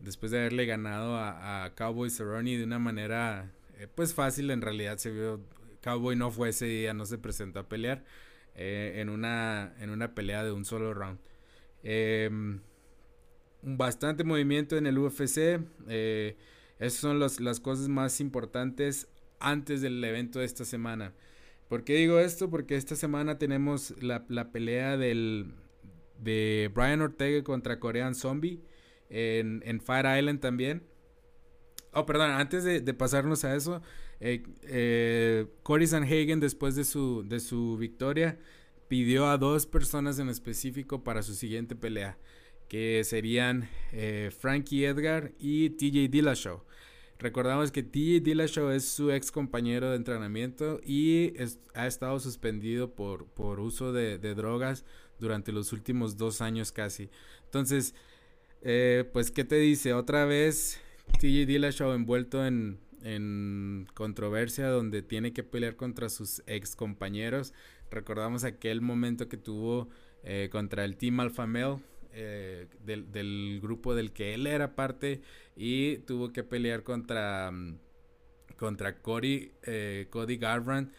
después 0.00 0.32
de 0.32 0.38
haberle 0.38 0.66
ganado 0.66 1.16
a, 1.16 1.64
a 1.64 1.74
Cowboy 1.74 2.10
Cerrone 2.10 2.58
de 2.58 2.64
una 2.64 2.78
manera 2.78 3.50
eh, 3.78 3.88
pues 3.94 4.14
fácil 4.14 4.50
en 4.50 4.60
realidad 4.60 4.98
se 4.98 5.10
vio 5.10 5.40
Cowboy 5.82 6.16
no 6.16 6.30
fue 6.30 6.50
ese 6.50 6.66
día 6.66 6.92
no 6.92 7.06
se 7.06 7.18
presentó 7.18 7.60
a 7.60 7.68
pelear 7.68 8.04
eh, 8.54 8.94
en 8.96 9.08
una 9.08 9.74
en 9.80 9.90
una 9.90 10.14
pelea 10.14 10.44
de 10.44 10.52
un 10.52 10.64
solo 10.64 10.92
round 10.92 11.18
em, 11.82 12.60
bastante 13.62 14.24
movimiento 14.24 14.76
en 14.76 14.86
el 14.86 14.98
UFC 14.98 15.60
esas 16.78 17.00
son 17.00 17.18
las 17.18 17.60
cosas 17.60 17.88
más 17.88 18.20
importantes 18.20 19.08
antes 19.40 19.80
del 19.80 20.02
evento 20.04 20.40
de 20.40 20.44
esta 20.44 20.64
semana 20.64 21.12
¿Por 21.68 21.84
qué 21.84 21.94
digo 21.94 22.18
esto? 22.20 22.48
Porque 22.50 22.76
esta 22.76 22.94
semana 22.96 23.38
tenemos 23.38 23.94
la, 24.00 24.52
pelea 24.52 24.96
del, 24.96 25.54
de 26.18 26.70
Brian 26.74 27.00
Ortega 27.00 27.42
contra 27.42 27.80
Korean 27.80 28.14
Zombie 28.14 28.60
en, 29.10 29.62
en 29.64 29.80
Fire 29.80 30.18
Island 30.18 30.40
también. 30.40 30.82
Oh, 31.92 32.04
perdón, 32.04 32.30
antes 32.30 32.62
de, 32.62 32.82
pasarnos 32.92 33.44
a 33.44 33.56
eso, 33.56 33.80
eh, 34.20 34.42
eh, 34.64 35.46
Cory 35.62 35.86
Sanhagen 35.86 36.40
después 36.40 36.76
de 36.76 36.84
su, 36.84 37.24
de 37.26 37.40
su 37.40 37.78
victoria 37.78 38.38
pidió 38.86 39.28
a 39.28 39.38
dos 39.38 39.66
personas 39.66 40.18
en 40.18 40.28
específico 40.28 41.02
para 41.02 41.22
su 41.22 41.34
siguiente 41.34 41.74
pelea, 41.74 42.18
que 42.68 43.02
serían 43.02 43.70
eh, 43.92 44.30
Frankie 44.38 44.84
Edgar 44.84 45.32
y 45.38 45.70
TJ 45.70 46.08
Dillashaw. 46.10 46.62
Recordamos 47.18 47.72
que 47.72 47.82
T. 47.82 48.20
Dillashaw 48.20 48.70
es 48.70 48.84
su 48.84 49.10
ex 49.10 49.32
compañero 49.32 49.90
de 49.90 49.96
entrenamiento 49.96 50.80
y 50.84 51.32
ha 51.74 51.86
estado 51.86 52.20
suspendido 52.20 52.94
por, 52.94 53.26
por 53.26 53.60
uso 53.60 53.92
de, 53.92 54.18
drogas 54.18 54.84
durante 55.18 55.52
los 55.52 55.72
últimos 55.72 56.16
dos 56.16 56.40
años 56.42 56.72
casi. 56.72 57.08
Entonces, 57.44 57.94
eh, 58.62 59.08
pues, 59.12 59.30
¿qué 59.30 59.44
te 59.44 59.56
dice? 59.56 59.94
Otra 59.94 60.26
vez 60.26 60.80
T. 61.18 61.26
Dillashaw 61.26 61.92
envuelto 61.92 62.44
en, 62.44 62.78
en 63.02 63.86
controversia 63.94 64.68
donde 64.68 65.00
tiene 65.02 65.32
que 65.32 65.42
pelear 65.42 65.76
contra 65.76 66.08
sus 66.08 66.42
ex 66.46 66.76
compañeros. 66.76 67.54
Recordamos 67.90 68.44
aquel 68.44 68.80
momento 68.80 69.28
que 69.28 69.36
tuvo 69.36 69.88
eh, 70.24 70.48
contra 70.50 70.84
el 70.84 70.96
Team 70.96 71.20
Alpha 71.20 71.46
Male, 71.46 71.78
eh, 72.18 72.66
del, 72.82 73.60
grupo 73.60 73.94
del 73.94 74.10
que 74.10 74.32
él 74.32 74.46
era 74.46 74.74
parte 74.74 75.20
y 75.54 75.98
tuvo 75.98 76.32
que 76.32 76.42
pelear 76.42 76.82
contra, 76.82 77.50
mm, 77.50 77.78
contra 78.56 79.02
Cody, 79.02 79.52
eh, 79.64 80.06
Cody 80.08 80.38
Garbrandt 80.38 80.94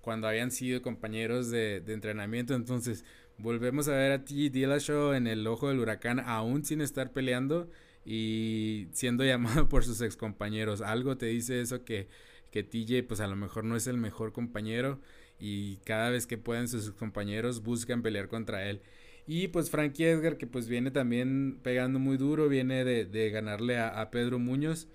cuando 0.00 0.28
habían 0.28 0.52
sido 0.52 0.80
compañeros 0.80 1.50
de, 1.50 1.82
entrenamiento. 1.88 2.54
Entonces 2.54 3.04
volvemos 3.36 3.88
a 3.88 3.96
ver 3.96 4.12
a 4.12 4.24
T. 4.24 4.32
Dillashaw 4.50 5.14
en 5.14 5.26
el 5.26 5.44
ojo 5.48 5.68
del 5.68 5.80
huracán 5.80 6.20
aún 6.20 6.64
sin 6.64 6.80
estar 6.82 7.12
peleando 7.12 7.68
y 8.04 8.86
siendo 8.92 9.24
llamado 9.26 9.68
por 9.68 9.84
sus 9.84 10.00
ex 10.00 10.16
compañeros. 10.16 10.82
Algo 10.82 11.16
te 11.16 11.26
dice 11.26 11.60
eso 11.60 11.84
que, 11.84 12.06
que 12.52 12.62
TJ 12.62 13.02
pues 13.08 13.18
a 13.18 13.26
lo 13.26 13.34
mejor 13.34 13.64
no 13.64 13.74
es 13.74 13.88
el 13.88 13.96
mejor 13.96 14.32
compañero 14.32 15.00
y 15.40 15.78
cada 15.78 16.10
vez 16.10 16.28
que 16.28 16.38
pueden 16.38 16.68
sus 16.68 16.92
compañeros 16.92 17.64
buscan 17.64 18.02
pelear 18.02 18.28
contra 18.28 18.68
él. 18.68 18.82
Y 19.26 19.48
pues 19.48 19.70
Frankie 19.70 20.04
Edgar 20.04 20.38
que 20.38 20.46
pues 20.46 20.68
viene 20.68 20.90
también 20.90 21.58
pegando 21.62 21.98
muy 21.98 22.16
duro, 22.16 22.48
viene 22.48 22.84
de, 22.84 23.30
ganarle 23.30 23.78
a, 23.78 24.10
Pedro 24.10 24.38
Muñoz 24.38 24.88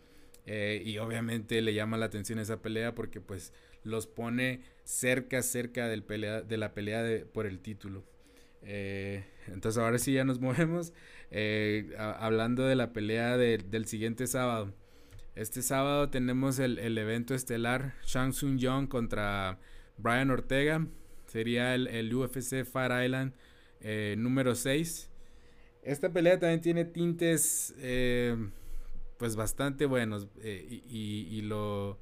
eh, 0.45 0.81
y 0.85 0.97
obviamente 0.97 1.61
le 1.61 1.73
llama 1.73 1.97
la 1.97 2.07
atención 2.07 2.39
esa 2.39 2.61
pelea 2.61 2.95
porque 2.95 3.21
pues 3.21 3.53
los 3.83 4.07
pone 4.07 4.61
cerca, 4.83 5.41
cerca 5.41 5.87
del 5.87 6.03
pelea, 6.03 6.41
de 6.41 6.57
la 6.57 6.73
pelea 6.73 7.03
de, 7.03 7.19
por 7.25 7.45
el 7.45 7.59
título. 7.59 8.03
Eh, 8.63 9.23
entonces 9.47 9.81
ahora 9.81 9.99
sí 9.99 10.13
ya 10.13 10.25
nos 10.25 10.39
movemos 10.41 10.91
eh, 11.31 11.95
hablando 11.97 12.65
de 12.65 12.75
la 12.75 12.93
pelea 12.93 13.37
del 13.37 13.85
siguiente 13.85 14.27
sábado. 14.27 14.73
Este 15.35 15.61
sábado 15.61 16.09
tenemos 16.09 16.59
el, 16.59 16.97
evento 16.97 17.35
estelar 17.35 17.93
Shang 18.05 18.31
Tsung 18.31 18.57
Young 18.57 18.87
contra 18.87 19.59
Brian 19.97 20.31
Ortega. 20.31 20.87
Sería 21.27 21.75
el, 21.75 22.13
UFC 22.13 22.63
Fire 22.63 23.03
Island 23.03 23.33
eh, 23.85 24.15
número 24.17 24.55
6. 24.55 25.09
Esta 25.83 26.11
pelea 26.11 26.39
también 26.39 26.61
tiene 26.61 26.85
tintes 26.85 27.75
eh, 27.77 28.35
pues 29.17 29.35
bastante 29.35 29.85
buenos. 29.85 30.27
y, 30.43 31.41
lo, 31.43 31.99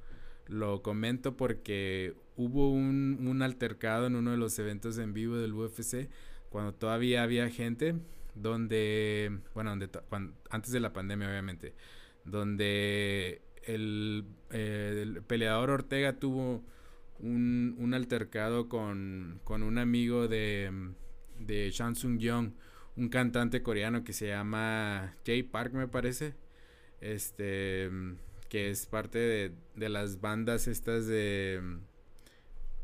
lo, 0.48 0.82
comento 0.82 1.36
porque 1.36 2.14
hubo 2.36 2.72
un, 2.72 3.26
un 3.28 3.42
altercado 3.42 4.06
en 4.06 4.16
uno 4.16 4.30
de 4.30 4.38
los 4.38 4.58
eventos 4.58 4.98
en 4.98 5.12
vivo 5.12 5.36
del 5.36 5.52
UFC 5.52 6.08
cuando 6.48 6.72
todavía 6.72 7.22
había 7.22 7.50
gente 7.50 7.94
donde, 8.34 9.40
bueno, 9.54 9.70
donde, 9.70 9.88
antes 10.50 10.72
de 10.72 10.80
la 10.80 10.92
pandemia 10.92 11.28
obviamente, 11.28 11.74
donde 12.24 13.42
el, 13.64 14.24
peleador 15.26 15.70
Ortega 15.70 16.14
tuvo 16.14 16.62
un, 17.20 17.92
altercado 17.94 18.68
con, 18.68 19.40
un 19.46 19.78
amigo 19.78 20.28
de, 20.28 20.70
de 21.46 21.70
Shansung 21.70 22.18
Young, 22.18 22.52
un 22.96 23.08
cantante 23.08 23.62
coreano 23.62 24.04
que 24.04 24.12
se 24.12 24.28
llama 24.28 25.14
Jay 25.26 25.42
Park, 25.42 25.72
me 25.72 25.88
parece. 25.88 26.34
Este, 27.00 27.90
que 28.48 28.70
es 28.70 28.86
parte 28.86 29.52
de, 29.74 29.88
las 29.88 30.20
bandas 30.20 30.68
estas 30.68 31.06
de. 31.06 31.60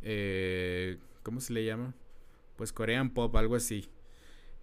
Eh, 0.03 0.99
¿Cómo 1.23 1.41
se 1.41 1.53
le 1.53 1.65
llama? 1.65 1.95
Pues 2.57 2.73
Korean 2.73 3.11
Pop, 3.11 3.35
algo 3.37 3.57
así. 3.57 3.89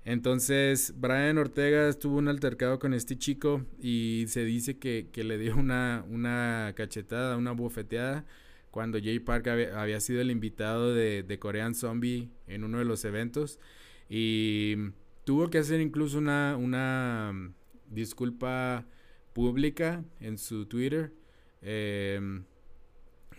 Entonces, 0.04 0.94
Brian 0.98 1.38
Ortega 1.38 1.90
estuvo 1.90 2.18
un 2.18 2.28
altercado 2.28 2.80
con 2.80 2.94
este 2.94 3.18
chico 3.18 3.66
y 3.82 4.26
se 4.28 4.46
dice 4.46 4.78
que, 4.78 5.10
le 5.14 5.38
dio 5.38 5.56
una, 5.56 6.06
una, 6.10 6.74
cachetada, 6.76 7.36
una 7.36 7.52
bofeteada, 7.52 8.26
cuando 8.72 9.00
Jay 9.00 9.20
Park 9.20 9.48
había, 9.48 10.00
sido 10.00 10.22
el 10.22 10.32
invitado 10.32 10.94
de, 10.94 11.24
de, 11.24 11.40
Korean 11.40 11.74
Zombie 11.76 12.30
en 12.48 12.64
uno 12.64 12.80
de 12.80 12.86
los 12.86 13.04
eventos. 13.06 13.60
Y 14.10 14.76
tuvo 15.24 15.50
que 15.50 15.58
hacer 15.58 15.82
incluso 15.82 16.18
una, 16.18 16.56
una 16.58 17.54
disculpa 17.90 18.86
pública 19.34 20.04
en 20.20 20.38
su 20.38 20.66
Twitter. 20.66 21.14
Em, 21.62 22.46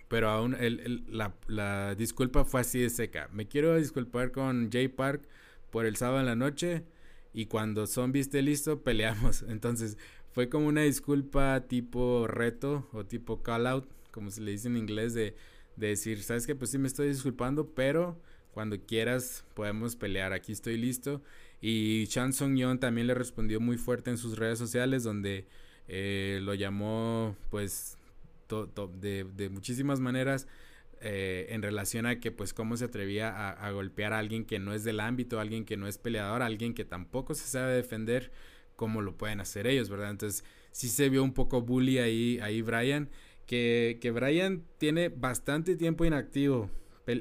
pero 0.09 0.29
aún 0.31 0.57
la, 1.09 1.35
la 1.47 1.95
disculpa 1.95 2.45
fue 2.45 2.61
así 2.61 2.81
de 2.81 2.91
seca. 2.91 3.29
Me 3.33 3.47
quiero 3.47 3.77
disculpar 3.77 4.33
con 4.33 4.71
Jay 4.71 4.89
Park 4.89 5.29
por 5.71 5.87
el 5.87 5.97
sábado 5.97 6.21
en 6.21 6.27
la 6.27 6.37
noche 6.37 6.85
y 7.33 7.47
cuando 7.47 7.87
Zombie 7.87 8.21
esté 8.21 8.43
listo 8.43 8.83
peleamos. 8.85 9.43
Entonces 9.43 9.97
fue 10.33 10.49
como 10.49 10.67
una 10.69 10.83
disculpa 10.83 11.65
tipo 11.69 12.27
reto 12.27 12.89
o 12.93 13.05
tipo 13.05 13.43
call 13.43 13.67
out, 13.67 13.89
como 14.11 14.31
se 14.31 14.41
le 14.41 14.53
dice 14.53 14.69
en 14.69 14.77
inglés, 14.77 15.15
de, 15.15 15.37
decir, 15.77 16.23
sabes 16.23 16.47
que 16.47 16.55
pues 16.55 16.71
sí 16.71 16.79
me 16.79 16.89
estoy 16.89 17.09
disculpando, 17.09 17.75
pero 17.75 18.21
cuando 18.59 18.81
quieras 18.81 19.45
podemos 19.55 19.95
pelear, 19.95 20.33
aquí 20.33 20.51
estoy 20.51 20.77
listo. 20.79 21.23
Y 21.61 22.09
Chan 22.09 22.33
Song 22.33 22.57
Yeon 22.57 22.81
también 22.81 23.07
le 23.07 23.15
respondió 23.15 23.61
muy 23.61 23.77
fuerte 23.77 24.11
en 24.11 24.19
sus 24.19 24.37
redes 24.37 24.59
sociales 24.59 25.05
donde 25.05 25.47
eh, 25.87 26.41
lo 26.43 26.55
llamó 26.55 27.37
pues 27.51 27.97
de, 29.01 29.49
muchísimas 29.53 30.01
maneras 30.01 30.49
eh, 31.01 31.47
en 31.51 31.63
relación 31.63 32.05
a 32.05 32.19
que 32.19 32.33
pues 32.33 32.53
cómo 32.53 32.77
se 32.77 32.87
atrevía 32.87 33.49
a, 33.49 33.71
golpear 33.71 34.13
a 34.13 34.19
alguien 34.19 34.45
que 34.45 34.59
no 34.59 34.75
es 34.75 34.83
del 34.83 34.99
ámbito, 34.99 35.39
alguien 35.39 35.65
que 35.65 35.77
no 35.77 35.87
es 35.87 35.97
peleador, 35.97 36.43
alguien 36.43 36.75
que 36.75 36.85
tampoco 36.85 37.37
se 37.37 37.47
sabe 37.47 37.75
defender, 37.75 38.33
como 38.75 39.03
lo 39.03 39.17
pueden 39.17 39.41
hacer 39.41 39.69
ellos, 39.69 39.89
¿verdad? 39.89 40.11
Entonces 40.11 40.43
sí 40.73 40.89
se 40.89 41.09
vio 41.11 41.23
un 41.23 41.33
poco 41.33 41.63
bully 41.63 41.99
ahí, 41.99 42.41
ahí 42.43 42.61
Brian, 42.61 43.09
que, 43.47 43.99
que 44.01 44.11
Brian 44.11 44.65
tiene 44.79 45.11
bastante 45.11 45.77
tiempo 45.77 46.05
inactivo. 46.05 46.69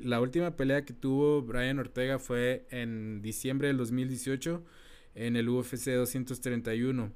La 0.04 0.20
última 0.20 0.56
pelea 0.56 0.84
que 0.84 0.94
tuvo 0.94 1.42
Brian 1.42 1.80
Ortega 1.80 2.20
fue 2.20 2.66
en 2.72 3.22
diciembre 3.22 3.70
del 3.70 3.78
2018 3.78 4.64
en 5.16 5.36
el 5.36 5.48
UFC 5.50 5.92
231 5.92 7.12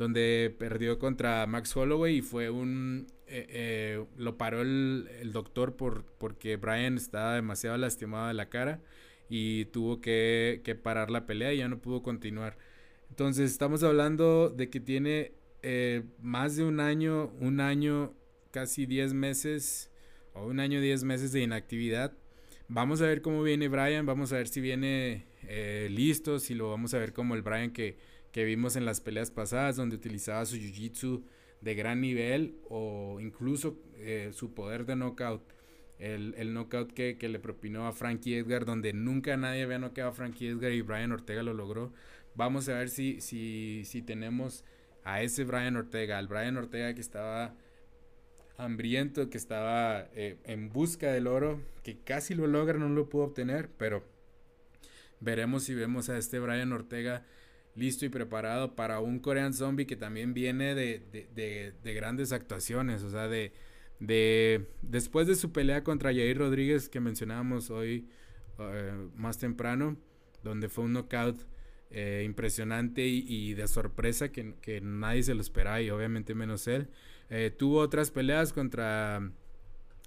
donde 0.00 0.54
perdió 0.58 0.98
contra 0.98 1.46
Max 1.46 1.76
Holloway 1.76 2.16
y 2.16 2.22
fue 2.22 2.48
un... 2.48 3.06
Eh, 3.26 3.46
eh, 3.50 4.04
lo 4.16 4.38
paró 4.38 4.62
el, 4.62 5.30
doctor 5.30 5.76
por, 5.76 6.04
porque 6.16 6.56
Brian 6.56 6.96
estaba 6.96 7.34
demasiado 7.34 7.76
lastimado 7.76 8.28
de 8.28 8.34
la 8.34 8.48
cara 8.48 8.80
y 9.28 9.66
tuvo 9.66 10.00
que, 10.00 10.78
parar 10.82 11.10
la 11.10 11.26
pelea 11.26 11.52
y 11.52 11.58
ya 11.58 11.68
no 11.68 11.80
pudo 11.80 12.02
continuar. 12.02 12.56
Entonces 13.10 13.50
estamos 13.50 13.82
hablando 13.82 14.48
de 14.48 14.70
que 14.70 14.80
tiene 14.80 15.32
eh, 15.62 16.02
más 16.22 16.56
de 16.56 16.64
un 16.64 16.80
año, 16.80 17.30
un 17.38 17.60
año, 17.60 18.14
casi 18.52 18.86
10 18.86 19.12
meses 19.12 19.89
o 20.34 20.46
un 20.46 20.60
año 20.60 20.80
10 20.80 21.04
meses 21.04 21.32
de 21.32 21.42
inactividad. 21.42 22.12
Vamos 22.68 23.02
a 23.02 23.06
ver 23.06 23.22
cómo 23.22 23.42
viene 23.42 23.68
Brian, 23.68 24.06
vamos 24.06 24.32
a 24.32 24.36
ver 24.36 24.48
si 24.48 24.60
viene 24.60 25.26
listo, 25.88 26.38
si 26.38 26.54
lo 26.54 26.70
vamos 26.70 26.94
a 26.94 26.98
ver 26.98 27.12
como 27.12 27.34
el 27.34 27.42
Brian 27.42 27.72
que 27.72 27.96
que 28.32 28.44
vimos 28.44 28.76
en 28.76 28.84
las 28.84 29.00
peleas 29.00 29.30
pasadas, 29.30 29.76
donde 29.76 29.96
utilizaba 29.96 30.44
su 30.46 30.56
jiu-jitsu 30.56 31.22
de 31.60 31.74
gran 31.74 32.00
nivel 32.00 32.56
o 32.68 33.18
incluso 33.20 33.78
eh, 33.96 34.30
su 34.32 34.54
poder 34.54 34.86
de 34.86 34.96
knockout. 34.96 35.42
El, 35.98 36.34
el 36.38 36.54
knockout 36.54 36.92
que, 36.92 37.16
le 37.20 37.38
propinó 37.38 37.86
a 37.86 37.92
Frankie 37.92 38.36
Edgar, 38.36 38.64
donde 38.64 38.94
nunca 38.94 39.36
nadie 39.36 39.64
había 39.64 39.78
noqueado 39.78 40.10
a 40.10 40.14
Frankie 40.14 40.48
Edgar 40.48 40.72
y 40.72 40.80
Brian 40.80 41.12
Ortega 41.12 41.42
lo 41.42 41.52
logró. 41.52 41.92
Vamos 42.34 42.68
a 42.70 42.74
ver 42.74 42.88
si, 42.88 43.20
si, 43.20 43.82
si 43.84 44.00
tenemos 44.00 44.64
a 45.04 45.22
ese 45.22 45.44
Brian 45.44 45.76
Ortega, 45.76 46.16
al 46.16 46.28
Brian 46.28 46.56
Ortega 46.56 46.94
que 46.94 47.02
estaba 47.02 47.54
hambriento, 48.64 49.30
que 49.30 49.38
estaba 49.38 50.08
eh, 50.14 50.38
en 50.44 50.70
busca 50.70 51.12
del 51.12 51.26
oro, 51.26 51.60
que 51.82 51.98
casi 51.98 52.34
lo 52.34 52.46
logra, 52.46 52.78
no 52.78 52.88
lo 52.88 53.08
pudo 53.08 53.24
obtener, 53.24 53.70
pero 53.76 54.04
veremos 55.20 55.64
si 55.64 55.74
vemos 55.74 56.08
a 56.08 56.18
este 56.18 56.38
Brian 56.38 56.72
Ortega 56.72 57.24
listo 57.74 58.04
y 58.04 58.08
preparado 58.08 58.74
para 58.74 59.00
un 59.00 59.20
Korean 59.20 59.54
Zombie 59.54 59.86
que 59.86 59.96
también 59.96 60.34
viene 60.34 60.74
de, 60.74 61.74
grandes 61.82 62.32
actuaciones. 62.32 63.02
O 63.02 63.10
sea, 63.10 63.28
de, 63.28 63.52
de 64.00 64.66
después 64.82 65.26
de 65.26 65.36
su 65.36 65.52
pelea 65.52 65.84
contra 65.84 66.10
Jair 66.10 66.38
Rodríguez 66.38 66.88
que 66.88 67.00
mencionábamos 67.00 67.70
hoy 67.70 68.08
eh, 68.58 69.08
más 69.14 69.38
temprano, 69.38 69.96
donde 70.42 70.68
fue 70.68 70.84
un 70.84 70.92
knockout 70.92 71.46
eh, 71.90 72.22
impresionante 72.24 73.06
y, 73.06 73.54
de 73.54 73.68
sorpresa 73.68 74.30
que, 74.30 74.80
nadie 74.82 75.22
se 75.22 75.34
lo 75.34 75.40
esperaba 75.40 75.80
y 75.80 75.90
obviamente 75.90 76.34
menos 76.34 76.66
él. 76.68 76.88
Eh, 77.30 77.50
tuvo 77.56 77.78
otras 77.78 78.10
peleas 78.10 78.52
contra 78.52 79.30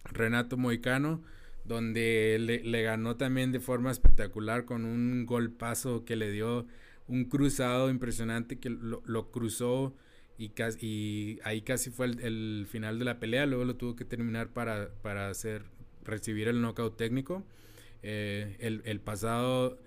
Renato 0.06 0.58
Moicano 0.58 1.22
donde 1.66 2.38
le, 2.40 2.64
le, 2.64 2.84
ganó 2.84 3.16
también 3.16 3.54
de 3.54 3.62
forma 3.62 3.90
espectacular 3.90 4.66
con 4.66 4.84
un 4.84 5.26
golpazo 5.26 6.04
que 6.04 6.18
le 6.18 6.30
dio 6.30 6.68
un 7.08 7.26
cruzado 7.26 7.90
impresionante 7.90 8.60
que 8.60 8.70
lo, 8.70 9.32
cruzó 9.32 9.94
y, 10.38 10.50
casi, 10.50 10.86
y, 10.86 11.40
ahí 11.44 11.62
casi 11.62 11.90
fue 11.90 12.08
el, 12.08 12.66
final 12.70 13.00
de 13.00 13.06
la 13.06 13.20
pelea. 13.20 13.46
Luego 13.46 13.66
lo 13.66 13.76
tuvo 13.76 13.96
que 13.96 14.06
terminar 14.06 14.50
para, 14.50 14.90
para 15.02 15.30
hacer, 15.30 15.64
recibir 16.04 16.48
el 16.48 16.62
knockout 16.62 16.98
técnico. 16.98 17.44
Eh, 18.02 18.58
el, 18.60 19.00
pasado 19.00 19.80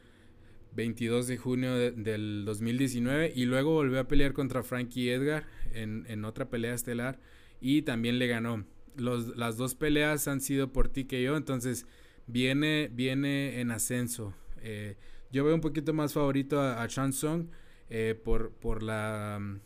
22 0.76 1.26
de 1.26 1.36
junio 1.38 1.74
del 1.74 2.44
2019 2.44 3.32
y 3.34 3.46
luego 3.46 3.72
volvió 3.72 3.98
a 3.98 4.08
pelear 4.08 4.34
contra 4.34 4.62
Frankie 4.62 5.10
Edgar 5.10 5.46
en, 5.72 6.24
otra 6.24 6.48
pelea 6.48 6.74
estelar 6.74 7.18
y 7.60 7.82
también 7.82 8.18
le 8.18 8.28
ganó. 8.28 8.64
las 8.96 9.56
dos 9.56 9.74
peleas 9.74 10.28
han 10.28 10.40
sido 10.40 10.72
por 10.72 10.88
TKO, 10.88 11.36
entonces 11.36 11.86
viene, 12.26 12.90
viene 12.92 13.60
en 13.60 13.70
ascenso. 13.70 14.34
Eh, 14.62 14.96
yo 15.32 15.44
veo 15.44 15.54
un 15.54 15.60
poquito 15.60 15.92
más 15.92 16.12
favorito 16.12 16.60
a, 16.60 16.82
a 16.82 16.88
Song 16.88 17.46
eh, 17.88 18.18
por, 18.22 18.52
por 18.52 18.82
la... 18.82 19.58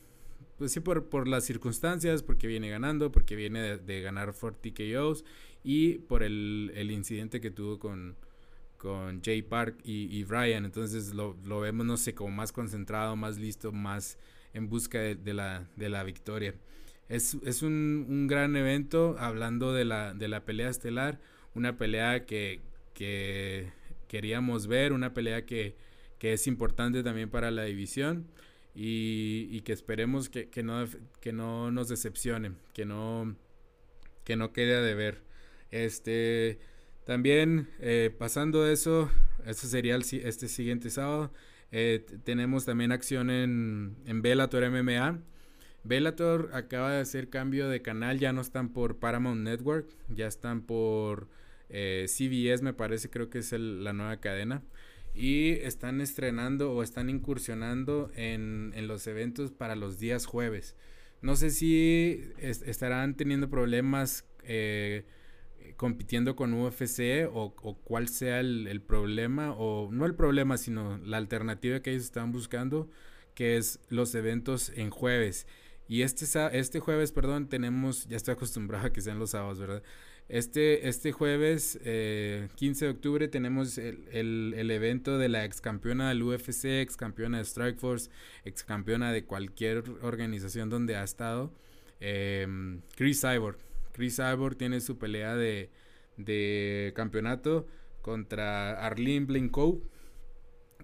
Pues 0.58 0.72
sí, 0.72 0.80
por, 0.80 1.08
por 1.08 1.26
las 1.26 1.44
circunstancias, 1.44 2.22
porque 2.22 2.46
viene 2.46 2.68
ganando, 2.68 3.10
porque 3.10 3.34
viene 3.34 3.78
de, 3.78 4.00
ganar 4.02 4.34
por 4.34 4.54
TKOs 4.54 5.24
y 5.64 5.98
por 6.00 6.22
el, 6.22 6.90
incidente 6.90 7.40
que 7.40 7.50
tuvo 7.50 7.78
con, 7.78 8.16
con 8.80 9.22
Jay 9.22 9.42
Park 9.42 9.76
y, 9.84 10.06
y 10.16 10.24
Brian. 10.24 10.64
Entonces 10.64 11.12
lo, 11.12 11.36
lo, 11.44 11.60
vemos, 11.60 11.84
no 11.84 11.98
sé, 11.98 12.14
como 12.14 12.30
más 12.30 12.50
concentrado, 12.50 13.14
más 13.14 13.36
listo, 13.36 13.72
más 13.72 14.16
en 14.54 14.70
busca 14.70 14.98
de, 15.00 15.34
la, 15.34 15.68
de 15.76 15.90
la 15.90 16.02
victoria. 16.02 16.54
Es, 17.10 17.36
es 17.44 17.62
un, 17.62 18.06
un, 18.08 18.26
gran 18.26 18.56
evento, 18.56 19.16
hablando 19.18 19.74
de 19.74 19.84
la, 19.84 20.14
de 20.14 20.28
la 20.28 20.46
pelea 20.46 20.70
estelar, 20.70 21.20
una 21.54 21.76
pelea 21.76 22.24
que, 22.24 22.60
que 22.94 23.70
queríamos 24.08 24.66
ver, 24.66 24.94
una 24.94 25.12
pelea 25.12 25.44
que, 25.44 25.76
que 26.18 26.32
es 26.32 26.46
importante 26.46 27.02
también 27.02 27.28
para 27.28 27.50
la 27.50 27.64
división 27.64 28.28
y, 28.74 29.46
y 29.50 29.60
que 29.60 29.74
esperemos 29.74 30.30
que, 30.30 30.48
que, 30.48 30.62
no, 30.62 30.86
que 31.20 31.34
no 31.34 31.70
nos 31.70 31.88
decepcione, 31.90 32.52
que 32.72 32.86
no, 32.86 33.36
que 34.24 34.36
no 34.36 34.54
quede 34.54 34.80
de 34.80 34.94
ver. 34.94 35.22
Este, 35.70 36.58
también 37.10 37.66
eh, 37.80 38.14
pasando 38.16 38.68
eso, 38.68 39.10
eso 39.44 39.66
sería 39.66 39.96
el, 39.96 40.02
este 40.02 40.46
siguiente 40.46 40.90
sábado. 40.90 41.32
Eh, 41.72 42.06
tenemos 42.22 42.66
también 42.66 42.92
acción 42.92 43.30
en, 43.30 43.96
en 44.06 44.22
Bellator 44.22 44.70
MMA. 44.70 45.18
Bellator 45.82 46.50
acaba 46.52 46.92
de 46.92 47.00
hacer 47.00 47.28
cambio 47.28 47.68
de 47.68 47.82
canal, 47.82 48.20
ya 48.20 48.32
no 48.32 48.40
están 48.40 48.68
por 48.68 49.00
Paramount 49.00 49.40
Network, 49.40 49.88
ya 50.08 50.28
están 50.28 50.62
por 50.62 51.26
eh, 51.68 52.06
CBS, 52.06 52.62
me 52.62 52.74
parece, 52.74 53.10
creo 53.10 53.28
que 53.28 53.38
es 53.38 53.50
la 53.50 53.92
nueva 53.92 54.18
cadena. 54.18 54.62
Y 55.12 55.54
están 55.64 56.00
estrenando 56.00 56.70
o 56.70 56.84
están 56.84 57.10
incursionando 57.10 58.12
en, 58.14 58.72
en 58.76 58.86
los 58.86 59.04
eventos 59.08 59.50
para 59.50 59.74
los 59.74 59.98
días 59.98 60.26
jueves. 60.26 60.76
No 61.22 61.34
sé 61.34 61.50
si 61.50 62.30
estarán 62.38 63.16
teniendo 63.16 63.50
problemas 63.50 64.24
compitiendo 65.76 66.36
con 66.36 66.52
UFC 66.52 67.28
o, 67.32 67.54
cuál 67.84 68.08
sea 68.08 68.40
el, 68.40 68.82
problema, 68.82 69.52
o 69.52 69.90
no 69.90 70.06
el 70.06 70.14
problema, 70.14 70.58
sino 70.58 70.98
la 70.98 71.16
alternativa 71.16 71.80
que 71.80 71.90
ellos 71.90 72.04
están 72.04 72.32
buscando, 72.32 72.88
que 73.34 73.56
es 73.56 73.80
los 73.88 74.14
eventos 74.14 74.70
en 74.76 74.90
jueves. 74.90 75.46
Y 75.88 76.02
este, 76.02 76.26
este 76.58 76.80
jueves, 76.80 77.12
perdón, 77.12 77.48
tenemos, 77.48 78.06
ya 78.06 78.16
estoy 78.16 78.32
acostumbrado 78.34 78.86
a 78.86 78.92
que 78.92 79.00
sean 79.00 79.18
los 79.18 79.30
sábados, 79.30 79.58
¿verdad? 79.58 79.82
Este, 80.30 80.88
este 80.88 81.10
jueves, 81.10 81.76
15 81.82 81.82
eh, 81.84 82.48
de 82.58 82.88
octubre, 82.88 83.26
tenemos 83.26 83.78
el, 83.78 84.54
el, 84.54 84.70
evento 84.70 85.18
de 85.18 85.28
la 85.28 85.44
ex 85.44 85.60
campeona 85.60 86.08
del 86.08 86.22
UFC, 86.22 86.66
ex 86.66 86.96
campeona 86.96 87.38
de 87.38 87.44
Strikeforce, 87.44 88.10
ex 88.44 88.62
campeona 88.62 89.12
de 89.12 89.24
cualquier 89.24 89.82
organización 90.02 90.70
donde 90.70 90.94
ha 90.94 91.02
estado, 91.02 91.52
em, 91.98 92.82
Chris 92.94 93.22
Cyborg. 93.22 93.69
Chris 94.00 94.16
Cyborg 94.16 94.56
tiene 94.56 94.80
su 94.80 94.96
pelea 94.96 95.36
de, 95.36 95.68
de 96.16 96.94
campeonato 96.96 97.66
contra 98.00 98.86
Arlene 98.86 99.26
Blencoe, 99.26 99.82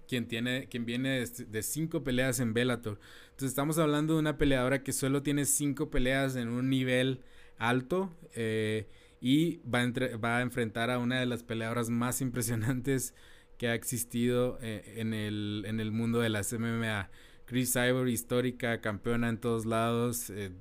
quien, 0.07 0.27
tiene, 0.27 0.67
quien 0.69 0.85
viene 0.85 1.25
de, 1.25 1.63
cinco 1.63 2.03
peleas 2.03 2.39
en 2.39 2.53
Bellator. 2.53 2.99
Entonces 3.23 3.49
estamos 3.49 3.79
hablando 3.79 4.13
de 4.13 4.19
una 4.19 4.37
peleadora 4.37 4.83
que 4.83 4.93
solo 4.93 5.23
tiene 5.23 5.45
cinco 5.45 5.89
peleas 5.89 6.35
en 6.35 6.49
un 6.49 6.69
nivel 6.69 7.23
alto. 7.57 8.15
Eh, 8.35 8.87
y 9.19 9.61
va 9.67 9.81
a, 9.81 10.17
va 10.17 10.37
a 10.37 10.41
enfrentar 10.41 10.91
a 10.91 10.99
una 10.99 11.19
de 11.19 11.25
las 11.25 11.41
peleadoras 11.41 11.89
más 11.89 12.21
impresionantes 12.21 13.15
que 13.57 13.67
ha 13.67 13.73
existido 13.73 14.59
eh, 14.61 14.93
en, 14.97 15.15
el, 15.15 15.63
en 15.65 15.79
el 15.79 15.91
mundo 15.91 16.19
de 16.19 16.29
las 16.29 16.53
MMA. 16.53 17.09
Chris 17.47 17.73
Cyborg, 17.73 18.09
histórica, 18.09 18.81
campeona 18.81 19.29
en 19.29 19.39
todos 19.39 19.65
lados, 19.65 20.29
eh, 20.29 20.51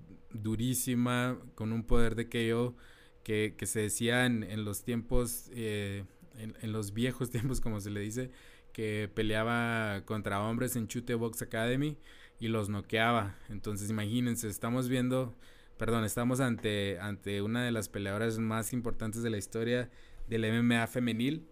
durísima, 0.42 1.38
con 1.54 1.72
un 1.72 1.84
poder 1.84 2.14
de 2.14 2.28
KO 2.28 2.76
que, 3.22 3.54
que 3.56 3.66
se 3.66 3.80
decía 3.80 4.26
en, 4.26 4.42
en 4.42 4.64
los 4.64 4.84
tiempos, 4.84 5.50
eh, 5.52 6.04
en, 6.36 6.54
en, 6.60 6.72
los 6.72 6.92
viejos 6.92 7.30
tiempos, 7.32 7.60
como 7.60 7.80
se 7.80 7.90
le 7.90 8.00
dice, 8.00 8.30
que 8.72 9.10
peleaba 9.12 10.02
contra 10.04 10.42
hombres 10.42 10.76
en 10.76 10.88
Chute 10.88 11.14
Box 11.14 11.42
Academy 11.42 11.98
y 12.38 12.48
los 12.48 12.68
noqueaba. 12.68 13.36
Entonces, 13.48 13.90
imagínense, 13.90 14.48
estamos 14.48 14.88
viendo 14.88 15.36
perdón, 15.76 16.04
estamos 16.04 16.40
ante, 16.40 16.98
ante 17.00 17.42
una 17.42 17.64
de 17.64 17.70
las 17.70 17.88
peleadoras 17.88 18.38
más 18.38 18.72
importantes 18.72 19.22
de 19.22 19.30
la 19.30 19.38
historia 19.38 19.90
del 20.28 20.50
MMA 20.50 20.86
femenil 20.86 21.46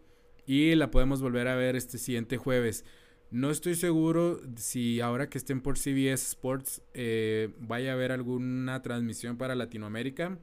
y 0.47 0.75
la 0.75 0.91
podemos 0.91 1.21
volver 1.21 1.49
a 1.49 1.57
ver 1.57 1.77
este 1.77 1.99
siguiente 1.99 2.37
jueves. 2.37 2.85
No 3.31 3.51
estoy 3.51 3.75
seguro 3.75 4.41
si 4.57 5.01
ahora 5.01 5.29
que 5.29 5.39
estén 5.39 5.61
por 5.61 5.77
CBS 5.77 6.29
Sports 6.29 6.83
eh, 6.95 7.53
vaya 7.59 7.91
a 7.91 7.95
haber 7.95 8.13
alguna 8.13 8.81
transmisión 8.83 9.37
para 9.37 9.55
Latinoamérica. 9.55 10.39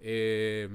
Eh, 0.00 0.68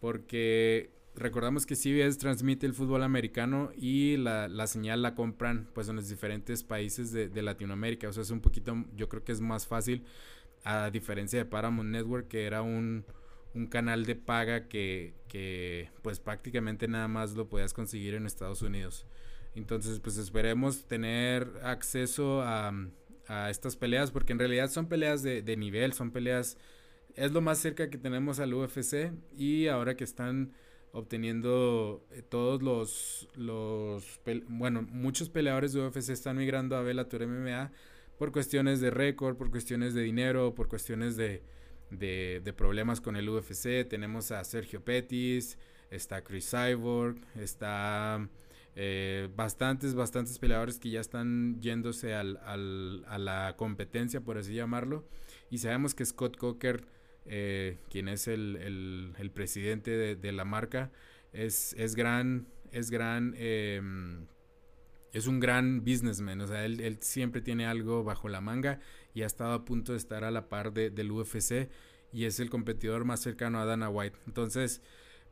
porque 0.00 0.90
recordamos 1.14 1.66
que 1.66 1.76
CBS 1.76 2.18
transmite 2.18 2.66
el 2.66 2.74
fútbol 2.74 3.02
americano 3.02 3.70
y 3.76 4.16
la, 4.16 4.48
la, 4.48 4.66
señal 4.66 5.02
la 5.02 5.14
compran 5.14 5.68
pues 5.74 5.88
en 5.88 5.96
los 5.96 6.08
diferentes 6.08 6.62
países 6.62 7.12
de, 7.12 7.42
Latinoamérica. 7.42 8.08
O 8.08 8.12
sea, 8.12 8.22
es 8.22 8.30
un 8.30 8.40
poquito, 8.40 8.84
yo 8.96 9.08
creo 9.08 9.24
que 9.24 9.32
es 9.32 9.40
más 9.40 9.66
fácil 9.66 10.04
a 10.64 10.90
diferencia 10.90 11.38
de 11.38 11.44
Paramount 11.44 11.90
Network, 11.90 12.28
que 12.28 12.46
era 12.46 12.62
un, 12.62 13.04
un 13.54 13.66
canal 13.66 14.04
de 14.06 14.16
paga 14.16 14.68
que, 14.68 15.14
que, 15.28 15.90
pues 16.02 16.20
prácticamente 16.20 16.88
nada 16.88 17.08
más 17.08 17.34
lo 17.34 17.48
podías 17.48 17.74
conseguir 17.74 18.14
en 18.14 18.26
Estados 18.26 18.62
Unidos. 18.62 19.06
Entonces, 19.54 20.00
pues 20.00 20.16
esperemos 20.16 20.86
tener 20.86 21.48
acceso 21.62 22.42
a, 22.42 22.72
a 23.26 23.50
estas 23.50 23.76
peleas, 23.76 24.10
porque 24.10 24.32
en 24.32 24.38
realidad 24.38 24.70
son 24.70 24.86
peleas 24.86 25.22
de, 25.22 25.42
de, 25.42 25.56
nivel, 25.56 25.92
son 25.92 26.10
peleas, 26.10 26.56
es 27.14 27.32
lo 27.32 27.40
más 27.40 27.58
cerca 27.58 27.90
que 27.90 27.98
tenemos 27.98 28.40
al 28.40 28.54
UFC 28.54 29.12
y 29.36 29.66
ahora 29.66 29.96
que 29.96 30.04
están 30.04 30.52
obteniendo 30.92 32.04
eh, 32.10 32.22
todos 32.22 32.62
los, 32.62 33.28
los, 33.36 34.20
bueno, 34.48 34.82
muchos 34.82 35.28
peleadores 35.28 35.72
de 35.72 35.80
UFC 35.80 36.10
están 36.10 36.36
migrando 36.36 36.76
a 36.76 36.82
Bellator 36.82 37.26
MMA, 37.26 37.70
por 38.18 38.32
cuestiones 38.32 38.80
de 38.80 38.90
récord, 38.90 39.36
por 39.36 39.50
cuestiones 39.50 39.94
de 39.94 40.02
dinero, 40.02 40.54
por 40.54 40.68
cuestiones 40.68 41.16
de, 41.16 41.42
de, 41.90 42.52
problemas 42.56 43.00
con 43.00 43.16
el 43.16 43.28
UFC. 43.28 43.88
Tenemos 43.88 44.30
a 44.30 44.44
Sergio 44.44 44.84
Pettis, 44.84 45.56
está 45.90 46.22
Chris 46.22 46.50
Cyborg, 46.50 47.16
está 47.36 48.28
eh, 48.76 49.28
bastantes, 49.36 49.94
bastantes 49.94 50.38
peleadores 50.38 50.78
que 50.78 50.90
ya 50.90 51.00
están 51.00 51.60
yéndose 51.60 52.14
al, 52.14 52.38
a 53.06 53.18
la 53.18 53.54
competencia, 53.56 54.20
por 54.20 54.38
así 54.38 54.54
llamarlo. 54.54 55.04
Y 55.50 55.58
sabemos 55.58 55.94
que 55.94 56.04
Scott 56.04 56.36
Coker, 56.36 56.84
eh, 57.26 57.78
quien 57.90 58.08
es 58.08 58.28
el, 58.28 59.30
presidente 59.34 59.90
de, 59.90 60.16
de, 60.16 60.32
la 60.32 60.44
marca, 60.44 60.90
es, 61.32 61.74
es 61.78 61.94
gran, 61.94 62.46
es 62.72 62.90
gran 62.90 63.34
eh, 63.36 63.80
es 65.12 65.26
un 65.26 65.40
gran 65.40 65.84
businessman, 65.84 66.40
o 66.40 66.46
sea, 66.46 66.64
él, 66.64 66.80
él, 66.80 66.98
siempre 67.00 67.40
tiene 67.40 67.66
algo 67.66 68.04
bajo 68.04 68.28
la 68.28 68.40
manga 68.40 68.78
y 69.14 69.22
ha 69.22 69.26
estado 69.26 69.52
a 69.52 69.64
punto 69.64 69.92
de 69.92 69.98
estar 69.98 70.24
a 70.24 70.30
la 70.30 70.48
par 70.48 70.72
de, 70.72 70.90
del 70.90 71.10
UFC 71.10 71.68
y 72.12 72.24
es 72.24 72.40
el 72.40 72.50
competidor 72.50 73.04
más 73.04 73.20
cercano 73.20 73.60
a 73.60 73.64
Dana 73.64 73.88
White. 73.88 74.16
Entonces, 74.26 74.82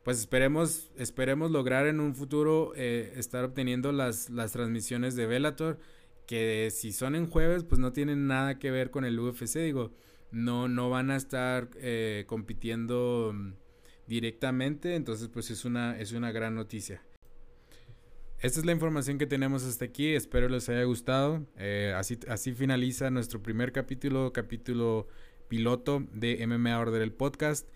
pues 0.03 0.19
esperemos, 0.19 0.91
esperemos 0.97 1.51
lograr 1.51 1.87
en 1.87 1.99
un 1.99 2.15
futuro 2.15 2.73
eh, 2.75 3.13
estar 3.15 3.43
obteniendo 3.43 3.91
las, 3.91 4.29
las 4.29 4.51
transmisiones 4.51 5.15
de 5.15 5.25
Bellator, 5.25 5.79
que 6.25 6.69
si 6.71 6.91
son 6.91 7.15
en 7.15 7.27
jueves, 7.27 7.63
pues 7.63 7.79
no 7.79 7.91
tienen 7.91 8.27
nada 8.27 8.59
que 8.59 8.71
ver 8.71 8.91
con 8.91 9.03
el 9.03 9.19
UFC, 9.19 9.57
digo, 9.57 9.91
no, 10.31 10.67
no 10.67 10.89
van 10.89 11.11
a 11.11 11.15
estar 11.15 11.69
eh, 11.75 12.25
compitiendo 12.27 13.31
mm, 13.33 13.53
directamente, 14.07 14.95
entonces 14.95 15.27
pues 15.29 15.49
es 15.51 15.65
una, 15.65 15.99
es 15.99 16.11
una 16.11 16.31
gran 16.31 16.55
noticia. 16.55 17.01
Esta 18.41 18.61
es 18.61 18.65
la 18.65 18.71
información 18.71 19.17
que 19.17 19.25
tenemos 19.25 19.65
hasta 19.65 19.83
aquí. 19.83 20.13
Espero 20.13 20.47
les 20.47 20.69
haya 20.69 20.83
gustado. 20.83 21.45
Eh, 21.57 21.93
así, 21.97 22.17
así 22.29 22.53
finaliza 22.53 23.09
nuestro 23.09 23.43
primer 23.43 23.73
capítulo, 23.73 24.31
capítulo 24.31 25.07
piloto 25.49 26.05
de 26.13 26.45
MMA 26.47 26.79
Order 26.79 27.01
el 27.01 27.11
podcast. 27.11 27.67